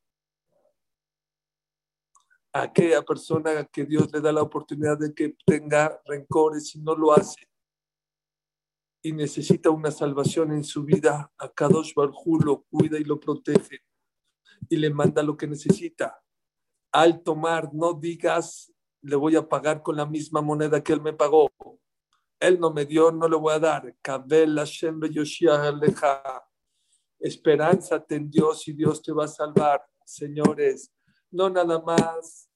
[2.53, 7.13] Aquella persona que Dios le da la oportunidad de que tenga rencores y no lo
[7.13, 7.49] hace.
[9.03, 11.33] Y necesita una salvación en su vida.
[11.39, 13.81] A Kadosh Barjú lo cuida y lo protege.
[14.69, 16.23] Y le manda lo que necesita.
[16.93, 18.73] Al tomar, no digas
[19.03, 21.51] le voy a pagar con la misma moneda que él me pagó.
[22.39, 23.95] Él no me dio, no le voy a dar.
[27.19, 30.91] Esperanza en Dios y Dios te va a salvar, señores.
[31.31, 32.49] No nada más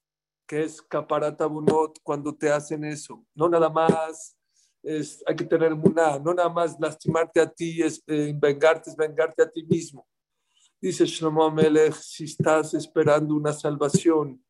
[0.46, 3.24] que es caparatabunot cuando te hacen eso.
[3.34, 4.36] No nada más
[4.82, 9.42] es, hay que tener una, no nada más lastimarte a ti, es eh, vengarte, vengarte
[9.42, 10.06] a ti mismo.
[10.80, 14.44] Dice Shlomo Amelech, si estás esperando una salvación,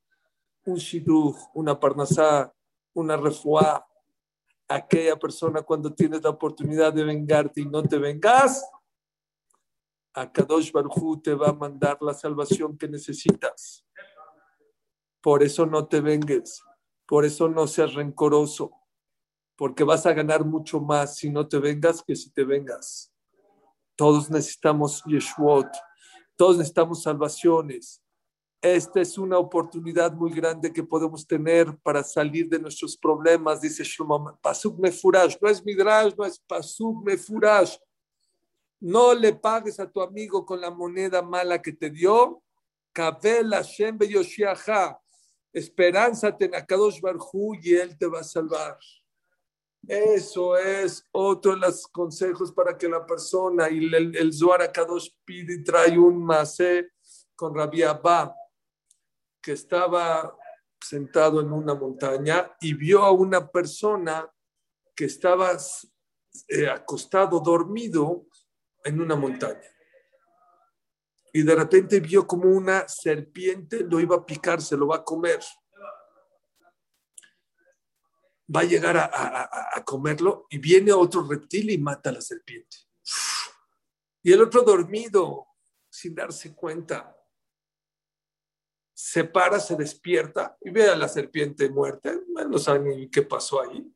[0.64, 2.52] un shidduch, una parnasá,
[2.92, 3.86] una refuá,
[4.66, 8.68] aquella persona cuando tienes la oportunidad de vengarte y no te vengas,
[10.12, 13.83] a Kadosh Baruj te va a mandar la salvación que necesitas.
[15.24, 16.62] Por eso no te vengues,
[17.06, 18.72] por eso no seas rencoroso,
[19.56, 23.10] porque vas a ganar mucho más si no te vengas que si te vengas.
[23.96, 25.68] Todos necesitamos Yeshuot,
[26.36, 28.02] todos necesitamos salvaciones.
[28.60, 33.82] Esta es una oportunidad muy grande que podemos tener para salir de nuestros problemas, dice
[33.82, 34.38] Shlomo.
[34.42, 37.78] Pasuk furash, no es midrash, no es pasuk furash.
[38.78, 42.42] No le pagues a tu amigo con la moneda mala que te dio.
[42.92, 45.00] Kabel Hashem Yoshiaha.
[45.54, 48.76] Esperánzate en Akadosh Barhu y él te va a salvar.
[49.86, 55.10] Eso es otro de los consejos para que la persona y el, el Zohar Akadosh
[55.24, 56.90] pide y trae un masé
[57.36, 58.34] con Rabbi Abba
[59.40, 60.36] que estaba
[60.80, 64.28] sentado en una montaña y vio a una persona
[64.94, 65.56] que estaba
[66.48, 68.26] eh, acostado, dormido
[68.84, 69.73] en una montaña.
[71.36, 75.04] Y de repente vio como una serpiente lo iba a picar, se lo va a
[75.04, 75.40] comer.
[78.54, 82.76] Va a llegar a, a comerlo y viene otro reptil y mata a la serpiente.
[84.22, 85.48] Y el otro dormido,
[85.90, 87.14] sin darse cuenta,
[88.94, 92.14] se para, se despierta y ve a la serpiente muerta,
[92.48, 93.92] no sabe qué pasó ahí,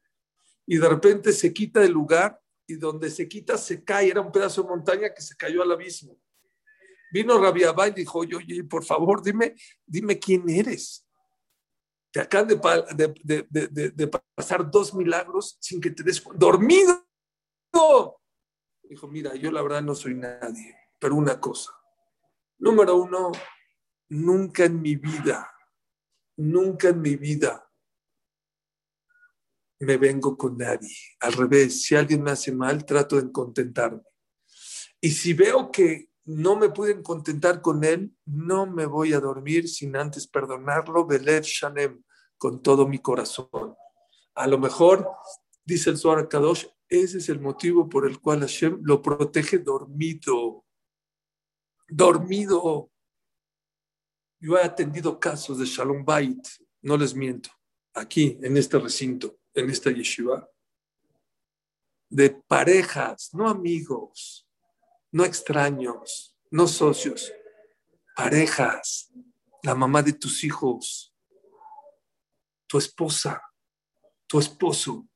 [0.67, 4.33] y de repente se quita del lugar y donde se quita se cae, era un
[4.33, 6.21] pedazo de montaña que se cayó al abismo.
[7.11, 9.55] Vino Rabiabá y dijo, oye, oye, por favor, dime,
[9.87, 11.07] dime quién eres.
[12.11, 17.07] Te acaban de, de, de, pasar dos milagros sin que te des dormido.
[18.83, 21.73] Dijo, mira, yo la verdad no soy nadie, pero una cosa.
[22.59, 23.31] Número uno,
[24.09, 25.53] nunca en mi vida,
[26.37, 27.69] nunca en mi vida
[29.81, 30.97] me vengo con nadie.
[31.21, 34.03] Al revés, si alguien me hace mal, trato de contentarme.
[35.01, 39.67] Y si veo que no me pueden contentar con él, no me voy a dormir
[39.67, 42.05] sin antes perdonarlo, Belev Shanem,
[42.37, 43.75] con todo mi corazón.
[44.35, 45.11] A lo mejor,
[45.65, 50.67] dice el Zohar Kadosh, ese es el motivo por el cual Hashem lo protege dormido.
[51.89, 52.91] Dormido.
[54.39, 56.47] Yo he atendido casos de Shalom Bait,
[56.83, 57.49] no les miento,
[57.95, 60.47] aquí, en este recinto, en esta yeshiva,
[62.11, 64.48] de parejas, no amigos,
[65.13, 67.33] no extraños, no socios,
[68.15, 69.11] parejas,
[69.63, 71.15] la mamá de tus hijos,
[72.67, 73.43] tu esposa,
[74.27, 75.09] tu esposo,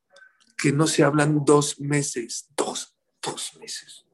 [0.56, 4.06] que no se hablan dos meses, dos, dos meses,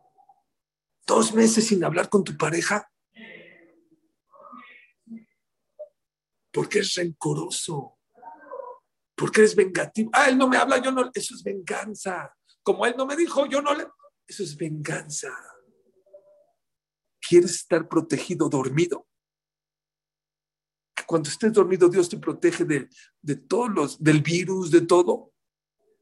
[1.06, 2.90] dos meses sin hablar con tu pareja.
[6.50, 7.98] Porque es rencoroso,
[9.14, 10.10] porque eres vengativo.
[10.12, 12.34] Ah, él no me habla, yo no, eso es venganza.
[12.62, 13.86] Como él no me dijo, yo no le,
[14.26, 15.28] eso es venganza.
[17.28, 19.06] ¿Quieres estar protegido, dormido?
[21.06, 22.88] Cuando estés dormido, Dios te protege de,
[23.20, 25.34] de todos los, del virus, de todo.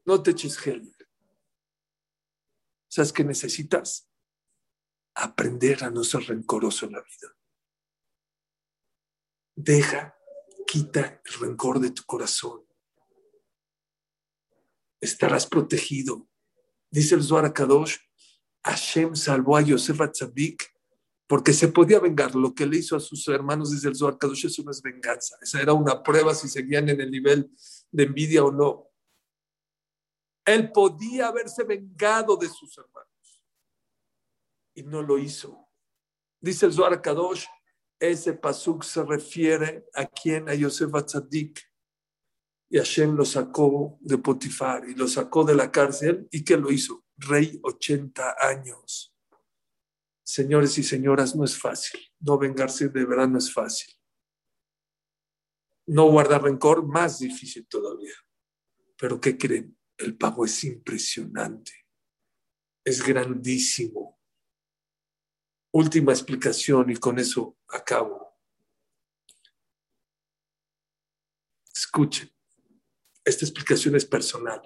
[0.05, 0.95] No te eches gel.
[2.89, 4.09] ¿Sabes qué necesitas?
[5.15, 7.35] Aprender a no ser rencoroso en la vida.
[9.55, 10.17] Deja,
[10.65, 12.65] quita el rencor de tu corazón.
[15.01, 16.29] Estarás protegido.
[16.89, 17.97] Dice el Zohar Kadosh,
[18.63, 19.99] Hashem salvó a Yosef
[21.27, 22.33] porque se podía vengar.
[22.35, 25.37] Lo que le hizo a sus hermanos desde el Zohar Kadosh, eso no es venganza.
[25.41, 27.51] Esa era una prueba si seguían en el nivel
[27.91, 28.87] de envidia o no.
[30.45, 33.43] Él podía haberse vengado de sus hermanos
[34.73, 35.67] y no lo hizo.
[36.39, 37.45] Dice el Zohar Kadosh,
[37.99, 41.59] ese pasuk se refiere a quien, a Yosef Atzadik.
[42.69, 46.27] Y Hashem lo sacó de Potifar y lo sacó de la cárcel.
[46.31, 47.05] ¿Y qué lo hizo?
[47.17, 49.16] Rey 80 años.
[50.27, 52.01] Señores y señoras, no es fácil.
[52.19, 53.95] No vengarse de verdad no es fácil.
[55.85, 58.13] No guardar rencor, más difícil todavía.
[58.97, 59.79] Pero ¿qué creen?
[59.95, 61.71] El pago es impresionante.
[62.83, 64.19] Es grandísimo.
[65.71, 68.37] Última explicación y con eso acabo.
[71.73, 72.29] Escuchen,
[73.23, 74.61] esta explicación es personal.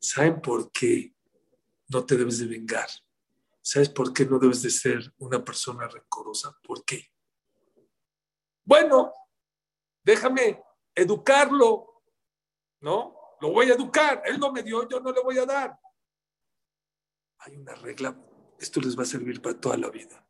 [0.00, 1.16] ¿Saben por qué
[1.90, 2.88] no te debes de vengar.
[3.60, 6.56] ¿Sabes por qué no debes de ser una persona rencorosa?
[6.62, 7.12] ¿Por qué?
[8.64, 9.12] Bueno,
[10.02, 10.62] déjame
[10.94, 12.02] educarlo,
[12.80, 13.16] ¿no?
[13.40, 14.22] Lo voy a educar.
[14.24, 15.78] Él no me dio, yo no le voy a dar.
[17.38, 18.16] Hay una regla,
[18.58, 20.26] esto les va a servir para toda la vida.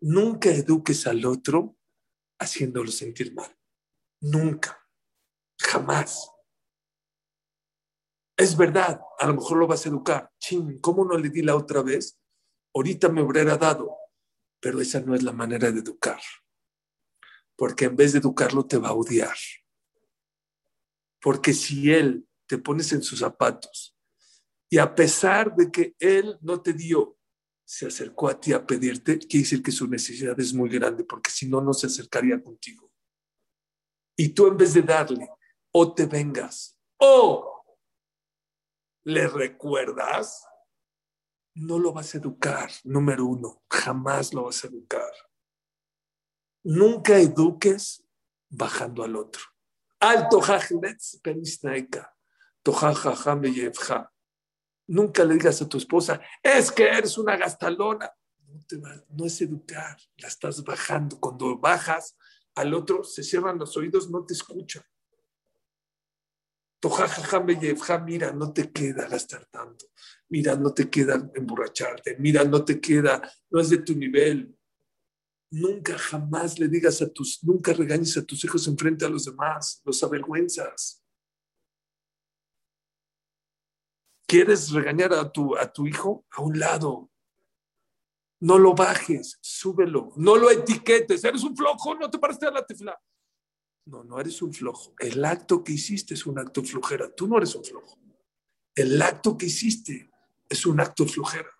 [0.00, 1.76] Nunca eduques al otro
[2.38, 3.56] haciéndolo sentir mal.
[4.20, 4.86] Nunca.
[5.58, 6.30] Jamás.
[8.40, 10.32] Es verdad, a lo mejor lo vas a educar.
[10.38, 12.18] Ching, ¿cómo no le di la otra vez?
[12.74, 13.94] Ahorita me hubiera dado.
[14.60, 16.18] Pero esa no es la manera de educar.
[17.54, 19.36] Porque en vez de educarlo te va a odiar.
[21.20, 23.94] Porque si él te pones en sus zapatos
[24.70, 27.18] y a pesar de que él no te dio,
[27.66, 31.30] se acercó a ti a pedirte, quiere decir que su necesidad es muy grande, porque
[31.30, 32.90] si no, no se acercaría contigo.
[34.16, 35.28] Y tú en vez de darle,
[35.72, 37.59] o te vengas, o
[39.04, 40.46] le recuerdas,
[41.54, 45.12] no lo vas a educar, número uno, jamás lo vas a educar.
[46.62, 48.04] Nunca eduques
[48.48, 49.42] bajando al otro.
[49.98, 50.40] Alto
[54.86, 58.12] Nunca le digas a tu esposa, es que eres una gastalona.
[58.40, 61.20] No, no es educar, la estás bajando.
[61.20, 62.16] Cuando bajas
[62.54, 64.34] al otro, se cierran los oídos, no te
[66.80, 69.86] escucha mira, no te queda gastar tanto,
[70.28, 74.56] mira, no te queda emborracharte, mira, no te queda, no es de tu nivel.
[75.52, 79.82] Nunca jamás le digas a tus, nunca regañes a tus hijos enfrente a los demás,
[79.84, 81.02] los avergüenzas.
[84.26, 86.24] ¿Quieres regañar a tu, a tu hijo?
[86.30, 87.10] A un lado.
[88.38, 90.12] No lo bajes, súbelo.
[90.16, 91.24] No lo etiquetes.
[91.24, 92.96] Eres un flojo, no te pareces a la tefla.
[93.86, 94.94] No, no eres un flojo.
[94.98, 97.12] El acto que hiciste es un acto flojera.
[97.14, 97.98] Tú no eres un flojo.
[98.74, 100.10] El acto que hiciste
[100.48, 101.50] es un acto flojera.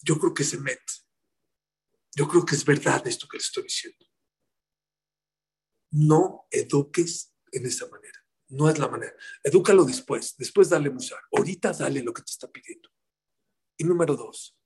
[0.00, 0.92] Yo creo que se mete.
[2.14, 4.04] Yo creo que es verdad esto que le estoy diciendo.
[5.92, 8.18] No eduques en esa manera.
[8.48, 9.14] No es la manera.
[9.42, 11.20] Edúcalo después, después dale musar.
[11.32, 12.90] Ahorita dale lo que te está pidiendo.
[13.78, 14.56] Y número dos,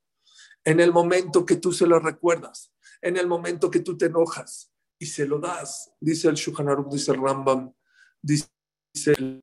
[0.65, 4.73] en el momento que tú se lo recuerdas, en el momento que tú te enojas
[4.99, 7.73] y se lo das, dice el Shuhanarup, dice el Rambam,
[8.21, 8.47] dice
[9.17, 9.41] el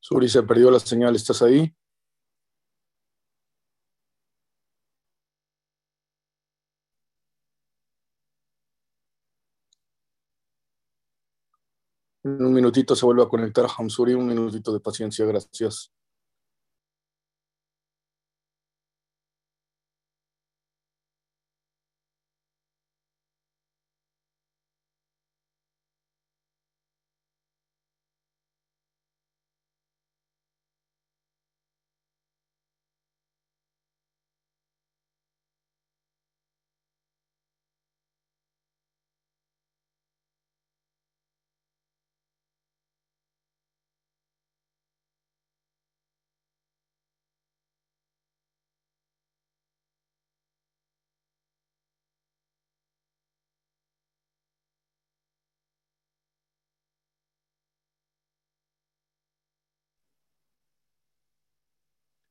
[0.00, 1.74] Suri se perdió la señal, ¿estás ahí?
[12.24, 15.92] En un minutito se vuelve a conectar Hamsuri, un minutito de paciencia, gracias.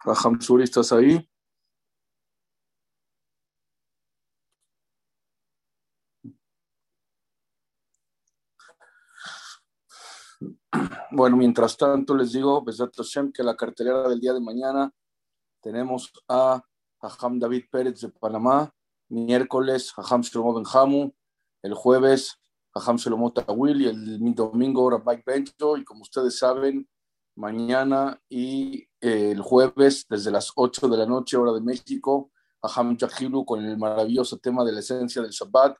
[0.04, 1.28] Raham Suri, ¿estás ahí?
[11.12, 12.64] Bueno, mientras tanto les digo,
[13.34, 14.92] que la cartelera del día de mañana
[15.62, 16.64] tenemos a
[17.02, 18.74] Hajam David Pérez de Panamá,
[19.10, 21.14] miércoles Hajam Shlomo Benjamu,
[21.62, 22.40] el jueves
[22.74, 26.90] Hajam Shlomo Tawil y el domingo Rabbi Bencho, y como ustedes saben,
[27.36, 32.32] mañana y el jueves desde las 8 de la noche, hora de México,
[32.62, 35.76] a Ham Jahilu con el maravilloso tema de la esencia del Shabbat.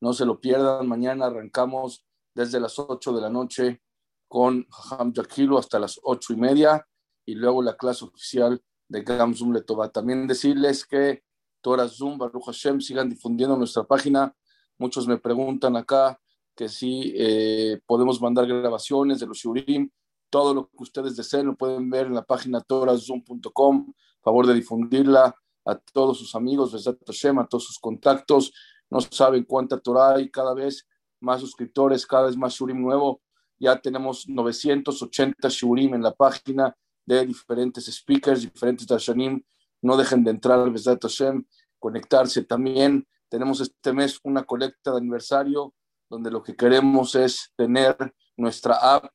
[0.00, 3.82] No se lo pierdan, mañana arrancamos desde las 8 de la noche
[4.28, 5.12] con Ham
[5.58, 6.86] hasta las 8 y media
[7.26, 9.90] y luego la clase oficial de Gam Zoom Letová.
[9.90, 11.24] También decirles que
[11.60, 14.34] Torah Zoom, Baruch Hashem, sigan difundiendo nuestra página.
[14.78, 16.20] Muchos me preguntan acá
[16.54, 19.90] que si eh, podemos mandar grabaciones de los Shurim
[20.30, 23.92] todo lo que ustedes deseen lo pueden ver en la página torazoom.com.
[24.22, 28.52] Favor de difundirla a todos sus amigos, a todos sus contactos.
[28.88, 30.86] No saben cuánta Torah hay, cada vez
[31.20, 33.20] más suscriptores, cada vez más Shurim nuevo.
[33.58, 36.74] Ya tenemos 980 Shurim en la página
[37.04, 39.42] de diferentes speakers, diferentes Dashanim.
[39.82, 41.44] No dejen de entrar Besat Hashem,
[41.78, 43.06] conectarse también.
[43.28, 45.74] Tenemos este mes una colecta de aniversario
[46.08, 47.96] donde lo que queremos es tener
[48.36, 49.10] nuestra app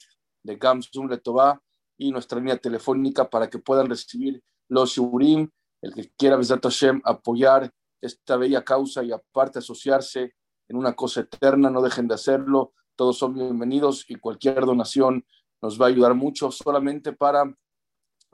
[0.45, 1.61] de Gamsum Letová
[1.97, 5.49] y nuestra línea telefónica para que puedan recibir los Shurim,
[5.81, 7.71] el que quiera Besat Hashem apoyar
[8.01, 10.35] esta bella causa y aparte asociarse
[10.67, 15.25] en una cosa eterna, no dejen de hacerlo, todos son bienvenidos y cualquier donación
[15.61, 17.43] nos va a ayudar mucho solamente para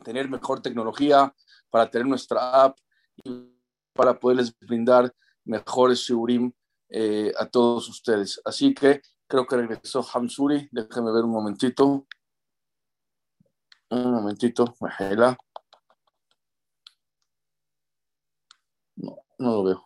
[0.03, 1.33] tener mejor tecnología,
[1.69, 2.77] para tener nuestra app
[3.23, 3.53] y
[3.93, 5.13] para poderles brindar
[5.45, 6.51] mejores Shurim
[6.89, 8.41] eh, a todos ustedes.
[8.43, 9.01] Así que
[9.31, 10.67] Creo que regresó Hamsuri.
[10.73, 12.05] Déjame ver un momentito.
[13.89, 14.75] Un momentito.
[18.97, 19.85] No, no lo veo.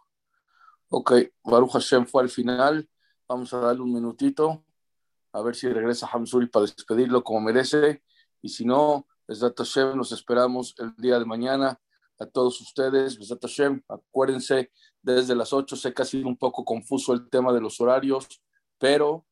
[0.90, 1.12] Ok,
[1.44, 2.90] Baruch Hashem fue al final.
[3.28, 4.66] Vamos a darle un minutito.
[5.32, 8.02] A ver si regresa Hamsuri para despedirlo como merece.
[8.42, 11.80] Y si no, Besat Hashem, nos esperamos el día de mañana.
[12.18, 14.72] A todos ustedes, Besat Hashem, acuérdense,
[15.04, 18.42] desde las 8 sé que ha sido un poco confuso el tema de los horarios,
[18.80, 19.28] pero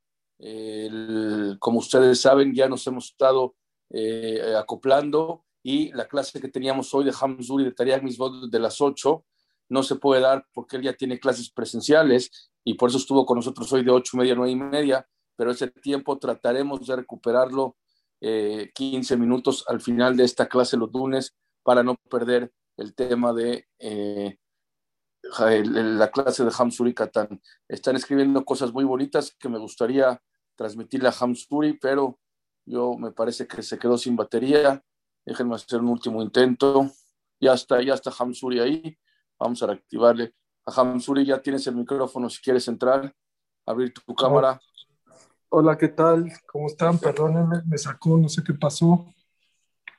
[1.59, 3.55] como ustedes saben, ya nos hemos estado
[3.89, 8.81] eh, acoplando y la clase que teníamos hoy de Hamzuri de Tariq Misbod de las
[8.81, 9.23] 8
[9.69, 13.37] no se puede dar porque él ya tiene clases presenciales y por eso estuvo con
[13.37, 17.77] nosotros hoy de 8 y media, 9 y media, pero ese tiempo trataremos de recuperarlo
[18.19, 23.31] 15 eh, minutos al final de esta clase los lunes para no perder el tema
[23.31, 24.37] de eh,
[25.39, 27.41] la clase de Hamzuri Katan.
[27.67, 30.21] Están escribiendo cosas muy bonitas que me gustaría
[30.55, 32.19] transmitirle a Hamsuri, pero
[32.65, 34.83] yo me parece que se quedó sin batería.
[35.25, 36.89] Déjenme hacer un último intento.
[37.39, 38.97] Ya está, ya está Hamsuri ahí.
[39.39, 40.33] Vamos a reactivarle.
[40.65, 43.13] A Hamsuri ya tienes el micrófono si quieres entrar,
[43.65, 44.59] abrir tu cámara.
[45.49, 46.31] Hola, ¿qué tal?
[46.47, 46.97] ¿Cómo están?
[46.97, 49.05] Perdónenme, me sacó, no sé qué pasó.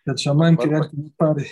[0.05, 1.51] El chamán quería que me pare.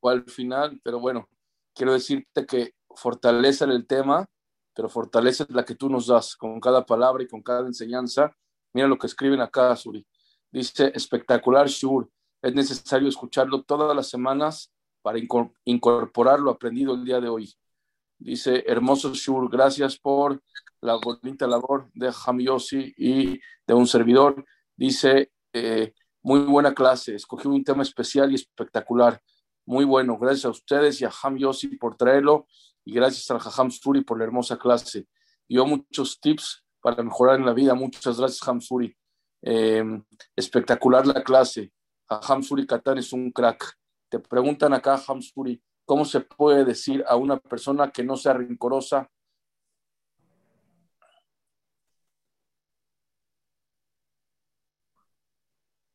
[0.00, 1.28] O al final, pero bueno,
[1.74, 4.28] quiero decirte que fortalece el tema
[4.74, 8.34] pero fortalece la que tú nos das con cada palabra y con cada enseñanza.
[8.72, 10.06] Mira lo que escriben acá, Suri.
[10.50, 12.08] Dice, espectacular Shur,
[12.42, 15.18] es necesario escucharlo todas las semanas para
[15.64, 17.54] incorporar lo aprendido el día de hoy.
[18.18, 20.42] Dice, hermoso Shur, gracias por
[20.80, 24.44] la bonita labor de Hamiosi y de un servidor.
[24.76, 25.92] Dice, eh,
[26.22, 29.20] muy buena clase, escogí un tema especial y espectacular.
[29.66, 32.46] Muy bueno, gracias a ustedes y a Ham Yossi por traerlo
[32.84, 35.06] y gracias al Jajam Suri por la hermosa clase.
[35.48, 37.74] Dio muchos tips para mejorar en la vida.
[37.74, 38.96] Muchas gracias, Suri.
[39.42, 40.04] Em,
[40.36, 41.72] espectacular la clase.
[42.08, 43.78] Jajam Suri Katan es un crack.
[44.08, 49.08] Te preguntan acá, Suri, ¿cómo se puede decir a una persona que no sea rencorosa?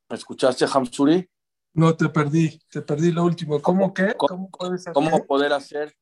[0.09, 1.29] ¿Me escuchaste, Hamsuri?
[1.73, 3.61] No, te perdí, te perdí lo último.
[3.61, 4.15] ¿Cómo qué?
[4.15, 5.93] ¿Cómo, ¿Cómo poder hacer,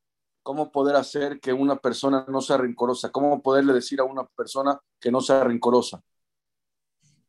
[0.46, 3.10] cómo poder hacer que una persona no sea rencorosa?
[3.10, 6.00] ¿Cómo poderle decir a una persona que no sea rencorosa?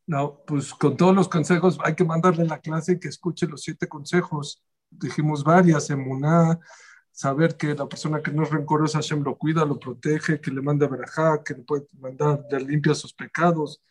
[0.06, 3.64] No, pues con todos los consejos hay que mandarle la clase y que escuche los
[3.64, 4.64] siete consejos.
[4.92, 6.60] Dijimos varias, emuná,
[7.12, 10.62] saber que la persona que no es rencorosa, Hashem lo cuida, lo protege, que le
[10.62, 13.82] manda verajá, que le puede mandar, le limpia sus pecados.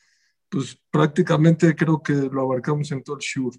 [0.49, 3.57] Pues prácticamente creo que lo abarcamos en todo el shur.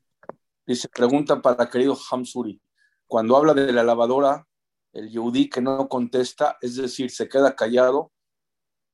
[0.65, 2.61] Dice, pregunta para querido Hamsuri.
[3.05, 4.47] Cuando habla de la lavadora,
[4.93, 8.11] el yehudí que no contesta, es decir, se queda callado,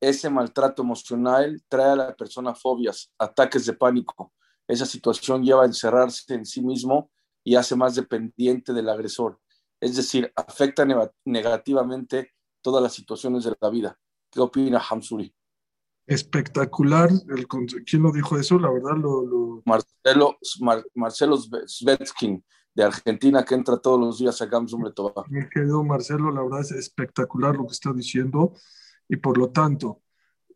[0.01, 4.33] ese maltrato emocional trae a la persona fobias, ataques de pánico.
[4.67, 7.09] Esa situación lleva a encerrarse en sí mismo
[7.43, 9.39] y hace más dependiente del agresor.
[9.79, 10.85] Es decir, afecta
[11.25, 12.31] negativamente
[12.61, 13.97] todas las situaciones de la vida.
[14.29, 15.33] ¿Qué opina Hamsuri?
[16.07, 17.09] espectacular.
[17.29, 18.59] El, ¿Quién lo dijo eso?
[18.59, 19.61] La verdad, lo.
[19.65, 20.37] Marcelo,
[20.95, 22.43] Marcelo Svetskin,
[22.73, 25.23] de Argentina, que entra todos los días a Gamsum Letová.
[25.29, 28.53] Mi querido Marcelo, la verdad es espectacular lo que está diciendo
[29.07, 30.01] y por lo tanto,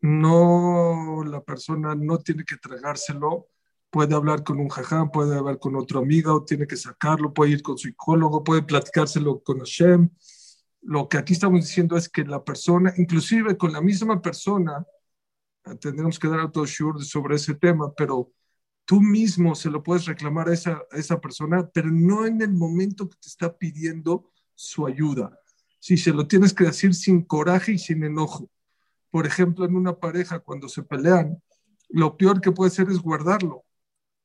[0.00, 3.48] no, la persona no tiene que tragárselo.
[3.90, 7.62] Puede hablar con un jaján, puede hablar con otro amigo, tiene que sacarlo, puede ir
[7.62, 10.10] con su psicólogo, puede platicárselo con Hashem.
[10.82, 14.84] Lo que aquí estamos diciendo es que la persona, inclusive con la misma persona,
[15.80, 18.30] tendremos que dar otro sure sobre ese tema, pero
[18.88, 23.18] tú mismo se lo puedes reclamar a esa, persona, pero no en el momento que
[23.20, 25.38] te está pidiendo su ayuda.
[25.78, 28.48] Si se lo tienes que decir sin coraje y sin enojo.
[29.10, 31.38] Por ejemplo, en una pareja, cuando se pelean,
[31.90, 33.62] lo peor que puede ser es guardarlo.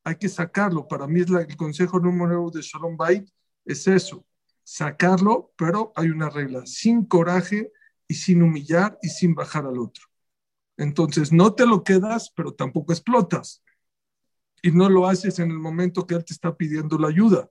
[0.06, 0.88] Hay que sacarlo.
[0.88, 3.30] Para mí es el consejo número uno de Shalom Bait,
[3.66, 4.26] es eso,
[4.64, 7.74] sacarlo, pero hay una regla, sin coraje
[8.08, 10.06] y sin humillar y sin bajar al otro.
[10.78, 13.62] Entonces, no te lo quedas, pero tampoco explotas.
[14.64, 17.48] Y no lo haces en el momento que él te está pidiendo la ayuda.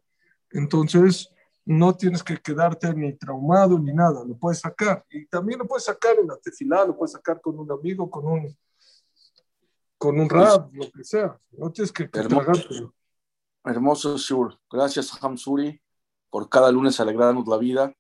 [0.50, 1.30] Entonces,
[1.64, 5.04] no tienes que quedarte ni traumado ni nada, lo puedes sacar.
[5.10, 8.26] Y también lo puedes sacar en la tefilá, lo puedes sacar con un amigo, con
[8.26, 8.56] un,
[9.98, 11.38] con un rap, lo que sea.
[11.50, 12.94] No tienes que, Hermoso,
[13.64, 14.58] hermoso Shur.
[14.70, 15.80] Gracias, Hamsuri,
[16.30, 17.94] por cada lunes alegrarnos la vida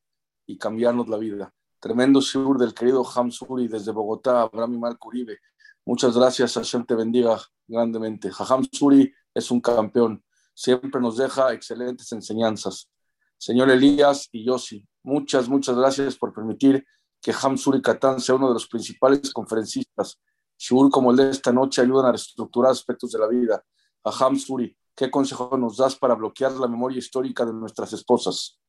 [0.46, 1.54] y cambiarnos la vida.
[1.78, 5.38] Tremendo sur del querido Hamsuri desde Bogotá, Abraham y Marco Uribe.
[5.84, 8.30] Muchas gracias, Hashem te bendiga grandemente.
[8.30, 10.22] Jajam Suri es un campeón,
[10.54, 12.88] siempre nos deja excelentes enseñanzas.
[13.36, 16.84] Señor Elías y Yossi, muchas, muchas gracias por permitir
[17.20, 20.20] que Hamsuri Katán sea uno de los principales conferencistas.
[20.58, 23.64] Shur como el de esta noche ayudan a reestructurar aspectos de la vida.
[24.04, 28.60] Jajam Suri, ¿qué consejo nos das para bloquear la memoria histórica de nuestras esposas?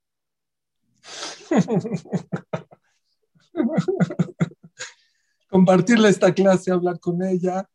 [5.53, 7.69] Compartirle esta clase, hablar con ella.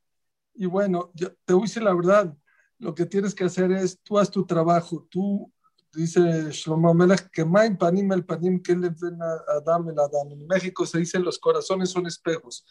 [0.53, 2.37] Y bueno, yo te voy a decir la verdad,
[2.81, 5.53] lo que tienes que hacer es, tú haz tu trabajo, tú,
[5.95, 10.33] dice Shlomo Melech, que main panim el panim, que le ven a Adam el Adam.
[10.33, 12.67] En México se dice, los corazones son espejos.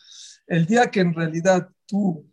[0.46, 2.30] El día que en realidad tú,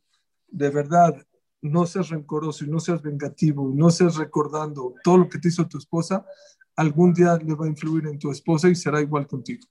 [0.48, 1.14] de verdad,
[1.62, 5.46] no seas rencoroso y no seas vengativo y no seas recordando todo lo que te
[5.46, 6.26] hizo tu esposa,
[6.74, 9.64] algún día le va a influir en tu esposa y será igual contigo.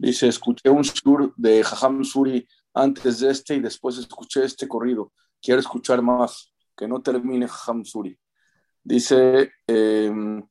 [0.00, 5.12] Dice, escuché un sur de Jajam Suri antes de este y después escuché este corrido.
[5.42, 8.18] Quiero escuchar más, que no termine Jajam Suri.
[8.82, 10.42] Dice, em,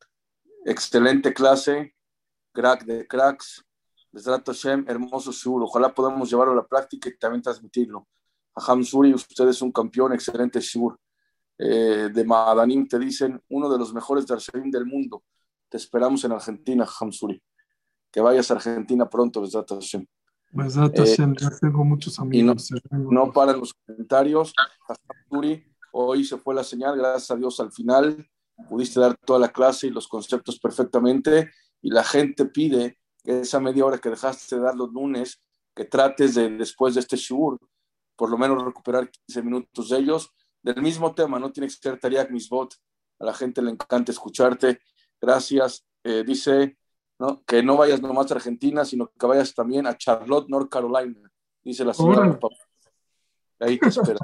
[0.65, 1.95] excelente clase,
[2.51, 3.65] crack de cracks,
[4.11, 5.63] Besrat Hashem, hermoso sur.
[5.63, 8.07] Ojalá podamos llevarlo a la práctica y también transmitirlo.
[8.55, 10.99] Jajam Suri, usted es un campeón, excelente sur.
[11.57, 15.23] Eh, de Madanim te dicen, uno de los mejores Darshanim del mundo.
[15.69, 17.41] Te esperamos en Argentina, Jajam Suri
[18.11, 20.05] que vayas a Argentina pronto, Besat Hashem.
[20.51, 22.71] Eh, ya tengo muchos amigos.
[22.91, 24.53] no, para los comentarios.
[25.91, 28.27] Hoy se fue la señal, gracias a Dios al final.
[28.67, 31.51] Pudiste dar toda la clase y los conceptos perfectamente.
[31.81, 35.41] Y la gente pide que esa media hora que dejaste de dar los lunes,
[35.75, 37.59] que trates de, después de este shur,
[38.15, 40.31] por lo menos recuperar 15 minutos de ellos.
[40.61, 42.75] Del mismo tema, no tiene que ser Tariq Misbot,
[43.19, 44.81] a la gente le encanta escucharte.
[45.21, 45.85] Gracias.
[46.03, 46.78] Eh, dice
[47.19, 47.43] ¿no?
[47.45, 51.31] que no vayas nomás a Argentina, sino que vayas también a Charlotte, North Carolina,
[51.63, 52.39] dice la señora.
[53.59, 54.19] Ahí te espera.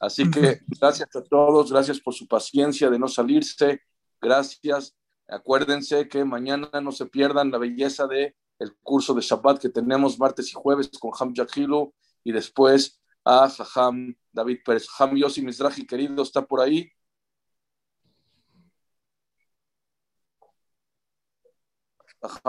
[0.00, 3.82] Así que gracias a todos, gracias por su paciencia de no salirse,
[4.20, 4.96] gracias.
[5.28, 10.18] Acuérdense que mañana no se pierdan la belleza de el curso de Shabbat que tenemos
[10.18, 14.88] martes y jueves con Ham Yahilu y después a Jajam David Pérez.
[14.98, 16.90] Ham Yossi Mizrahi, querido, está por ahí.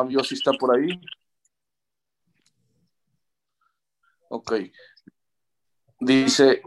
[0.10, 1.00] Yossi está por ahí.
[4.30, 4.54] Ok.
[6.00, 6.62] Dice,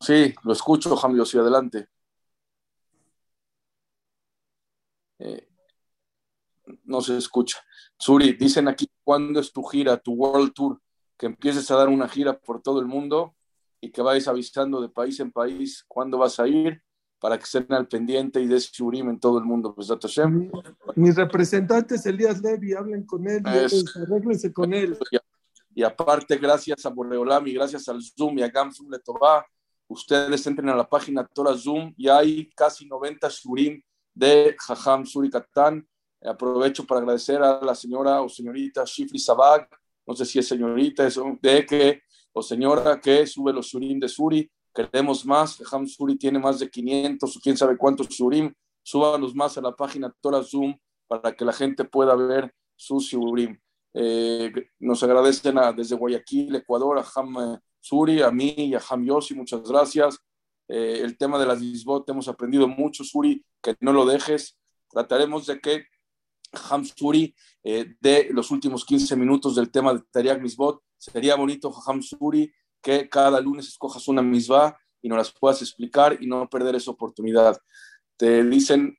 [0.00, 1.88] sí, lo escucho, Ham Yossi, adelante.
[5.18, 5.48] Eh,
[6.84, 7.64] no se escucha.
[7.98, 10.80] Suri, dicen aquí, ¿cuándo es tu gira, tu World Tour?
[11.16, 13.34] Que empieces a dar una gira por todo el mundo
[13.80, 16.83] y que vayas avisando de país en país cuándo vas a ir
[17.24, 19.74] para que estén al pendiente y des Shurim en todo el mundo.
[19.74, 19.88] Pues,
[20.94, 24.98] Mis representantes, Elías Levy, hablen con él, arréglense con él.
[25.74, 29.42] Y, aparte, gracias a Borreolam y gracias al Zoom y a Gamsum Letová,
[29.88, 33.80] ustedes entren a la página Tora Zoom y hay casi 90 Shurim
[34.12, 35.88] de Jajam Suri Katán
[36.22, 39.66] Aprovecho para agradecer a la señora o señorita Shifri Sabag,
[40.06, 42.02] no sé si es señorita, es de que,
[42.34, 44.50] o señora que sube los surim de Suri.
[44.74, 45.62] Queremos más.
[45.72, 48.52] Ham Suri tiene más de 500 o quién sabe cuántos surim.
[48.82, 50.76] Súbanos más a la página Tora Zoom
[51.06, 53.58] para que la gente pueda ver su surim.
[53.94, 59.04] Eh, nos agradecen desde Guayaquil, Ecuador, a Ham eh, Suri, a mí y a Ham
[59.04, 60.18] Yossi, muchas gracias.
[60.68, 64.58] Eh, el tema de las disbot hemos aprendido mucho, Suri, que no lo dejes.
[64.90, 65.86] Trataremos de que
[66.70, 70.82] Hamsuri eh, de los últimos 15 minutos del tema de Tariq Misbot.
[70.96, 72.52] Sería bonito, Hamsuri,
[72.84, 76.90] que cada lunes escojas una misbah y nos las puedas explicar y no perder esa
[76.90, 77.58] oportunidad.
[78.16, 78.96] Te dicen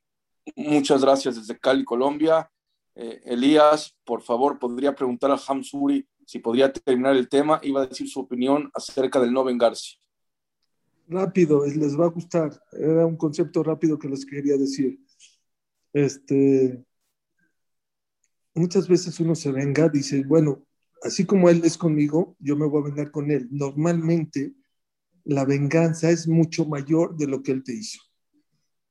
[0.56, 2.50] muchas gracias desde Cali, Colombia.
[2.96, 7.60] Eh, Elías, por favor, podría preguntar a Hamsuri si podría terminar el tema.
[7.62, 9.96] Iba a decir su opinión acerca del no vengarse.
[11.06, 12.60] Rápido, les va a gustar.
[12.72, 14.98] Era un concepto rápido que les quería decir.
[15.92, 16.84] Este,
[18.52, 20.65] muchas veces uno se venga, dice, bueno,
[21.02, 23.48] así como él es conmigo, yo me voy a vengar con él.
[23.50, 24.54] Normalmente
[25.24, 28.00] la venganza es mucho mayor de lo que él te hizo.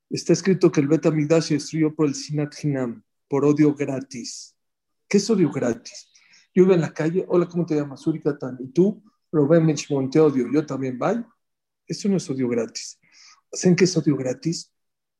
[0.10, 1.04] Está escrito que el Bet
[1.42, 4.56] se destruyó por el Sinat Hinam, por odio gratis.
[5.08, 6.12] ¿Qué es odio gratis?
[6.54, 8.06] Yo iba en la calle, hola, ¿cómo te llamas?
[8.08, 8.58] Urikatan.
[8.62, 9.04] ¿Y tú?
[9.32, 9.76] Robén
[10.10, 10.52] te odio.
[10.52, 11.26] Yo también, bye.
[11.88, 13.00] Eso no es odio gratis.
[13.52, 14.72] ¿Saben qué es odio gratis?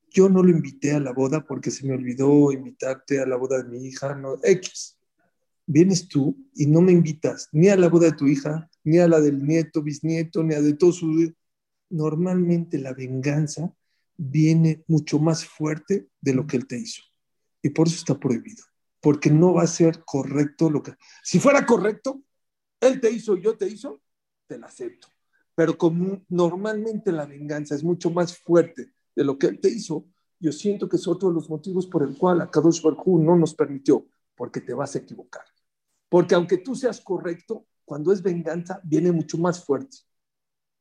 [0.10, 3.62] Yo no lo invité a la boda porque se me olvidó invitarte a la boda
[3.62, 4.98] de mi hija, no, X.
[5.68, 9.08] Vienes tú y no me invitas ni a la boda de tu hija, ni a
[9.08, 11.34] la del nieto, bisnieto, ni a de todo su...
[11.90, 13.74] Normalmente la venganza
[14.18, 17.02] viene mucho más fuerte de lo que él te hizo.
[17.62, 18.64] Y por eso está prohibido.
[19.02, 20.94] Porque no va a ser correcto lo que...
[21.24, 22.24] Si fuera correcto,
[22.80, 24.02] él te hizo, yo te hizo,
[24.48, 25.08] te la acepto.
[25.56, 30.06] Pero como normalmente la venganza es mucho más fuerte de lo que él te hizo,
[30.40, 33.56] yo siento que es otro de los motivos por el cual Kadosh Baruj no nos
[33.56, 34.06] permitió,
[34.36, 35.44] porque te vas a equivocar.
[36.16, 39.98] Porque aunque tú seas correcto, cuando es venganza, viene mucho más fuerte.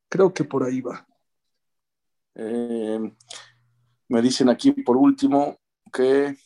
[0.08, 1.04] Creo que por ahí va.
[2.36, 3.00] Eh,
[4.06, 5.58] me dicen aquí, por último,
[5.92, 6.36] que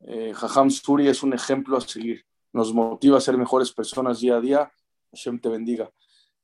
[0.00, 2.24] eh, Jajam Suri es un ejemplo a seguir.
[2.54, 4.72] Nos motiva a ser mejores personas día a día.
[5.12, 5.92] Hashem te bendiga.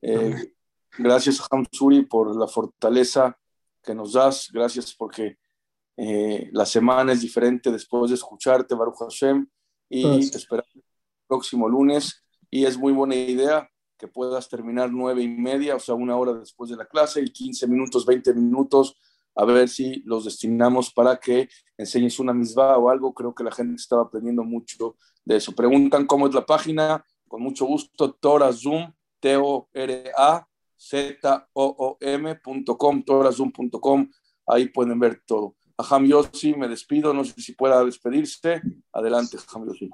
[0.03, 0.53] Eh,
[0.99, 3.39] gracias, Jajam Suri, por la fortaleza
[3.83, 4.51] que nos das.
[4.53, 5.39] Gracias porque
[5.97, 9.49] eh, la semana es diferente después de escucharte, Baruch Hashem,
[9.89, 10.90] y esperamos
[11.31, 12.25] próximo lunes.
[12.51, 16.33] Y es muy buena idea que puedas terminar nueve y media, o sea, una hora
[16.35, 18.97] después de la clase, y 15 minutos, 20 minutos,
[19.37, 21.49] a ver si los destinamos para que
[21.79, 23.15] enseñes una misma o algo.
[23.15, 25.53] Creo que la gente estaba aprendiendo mucho de eso.
[25.53, 30.47] Preguntan cómo es la página, con mucho gusto, Tora Zoom, T-O-R-A
[30.81, 32.23] z-o-o-m.com,
[33.03, 34.11] torazoom.com,
[34.47, 35.55] ahí pueden ver todo.
[35.81, 38.61] A Ham Yossi me despido, no sé si pueda despedirse.
[38.93, 39.89] Adelante, Ham Yossi.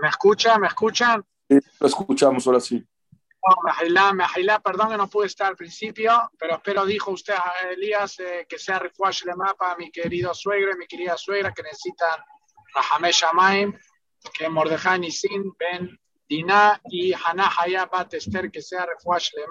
[0.00, 0.56] ¿Me escucha?
[0.58, 1.24] ¿Me escuchan?
[1.48, 2.84] Sí, lo escuchamos ahora sí.
[3.40, 3.62] Oh,
[4.14, 8.46] me perdón que no pude estar al principio, pero espero, dijo usted a Elías, eh,
[8.48, 12.20] que sea refugio de mapa mi querido suegro y mi querida suegra que necesitan
[12.74, 13.78] Rahameh Shamaim,
[14.32, 15.98] que Mordejai Nisin, Ben
[16.28, 19.46] Dinah y Hannah Hayat Esther, que sea refugio de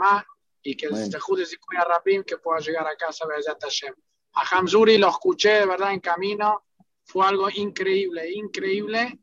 [0.64, 3.93] y que el Tejude Zikuya Rabim que pueda llegar a casa de Hashem.
[4.36, 6.64] A Hamzuri lo escuché de verdad en camino,
[7.03, 9.20] fue algo increíble, increíble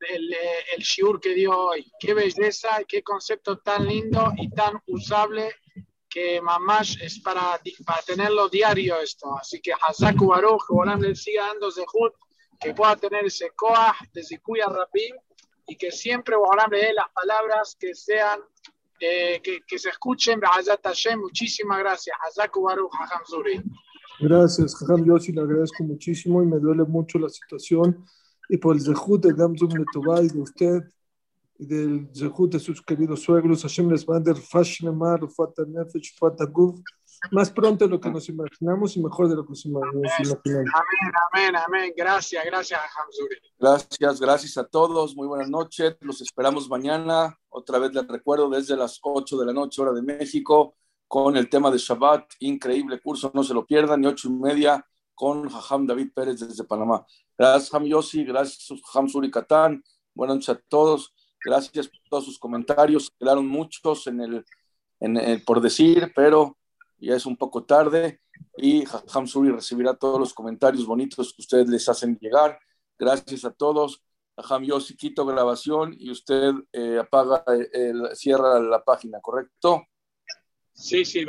[0.00, 0.34] el,
[0.76, 1.90] el shiur que dio hoy.
[1.98, 5.54] Qué belleza, qué concepto tan lindo y tan usable
[6.08, 9.36] que mamás es para, para tenerlo diario esto.
[9.38, 12.14] Así que Hazaku Baruch, Bolam le siga dando Zehut,
[12.60, 15.14] que pueda tener ese Koah de Zikuya Rabim
[15.66, 18.40] y que siempre Bolam le dé las palabras que sean,
[19.00, 20.40] eh, que, que, se escuchen.
[21.18, 22.16] Muchísimas gracias.
[22.26, 23.62] Hazaku Baruch, Hajam Zuri.
[24.20, 28.04] Gracias, Jajam Yossi, le agradezco muchísimo y me duele mucho la situación.
[28.48, 30.82] Y por el Zehut de Gamzum Letubay de usted
[31.58, 36.80] y del Zehut de sus queridos suegros, Hashem les mande Fashnamar, Fata Nefesh, Fata Guf,
[37.30, 40.12] más pronto de lo que nos imaginamos y mejor de lo que nos imaginamos.
[40.44, 40.66] Amén,
[41.32, 41.92] amén, amén.
[41.96, 43.36] Gracias, gracias, Hamzuri.
[43.58, 45.14] Gracias, gracias a todos.
[45.14, 45.96] Muy buenas noches.
[46.00, 47.36] Los esperamos mañana.
[47.48, 50.74] Otra vez les recuerdo desde las 8 de la noche, hora de México
[51.08, 54.86] con el tema de Shabbat, increíble curso, no se lo pierdan, y ocho y media
[55.14, 57.04] con Jajam David Pérez desde Panamá.
[57.36, 59.82] Gracias, Jajam Yossi, gracias, Jajam Suri Katán,
[60.14, 64.44] buenas noches a todos, gracias por todos sus comentarios, quedaron muchos en el,
[65.00, 66.56] en por decir, pero
[66.98, 68.20] ya es un poco tarde,
[68.56, 72.58] y Jajam Suri recibirá todos los comentarios bonitos que ustedes les hacen llegar.
[72.98, 74.02] Gracias a todos.
[74.36, 79.82] Jajam Yossi, quito grabación y usted eh, apaga, el, cierra la página, ¿correcto?
[80.78, 81.24] Sí, sí,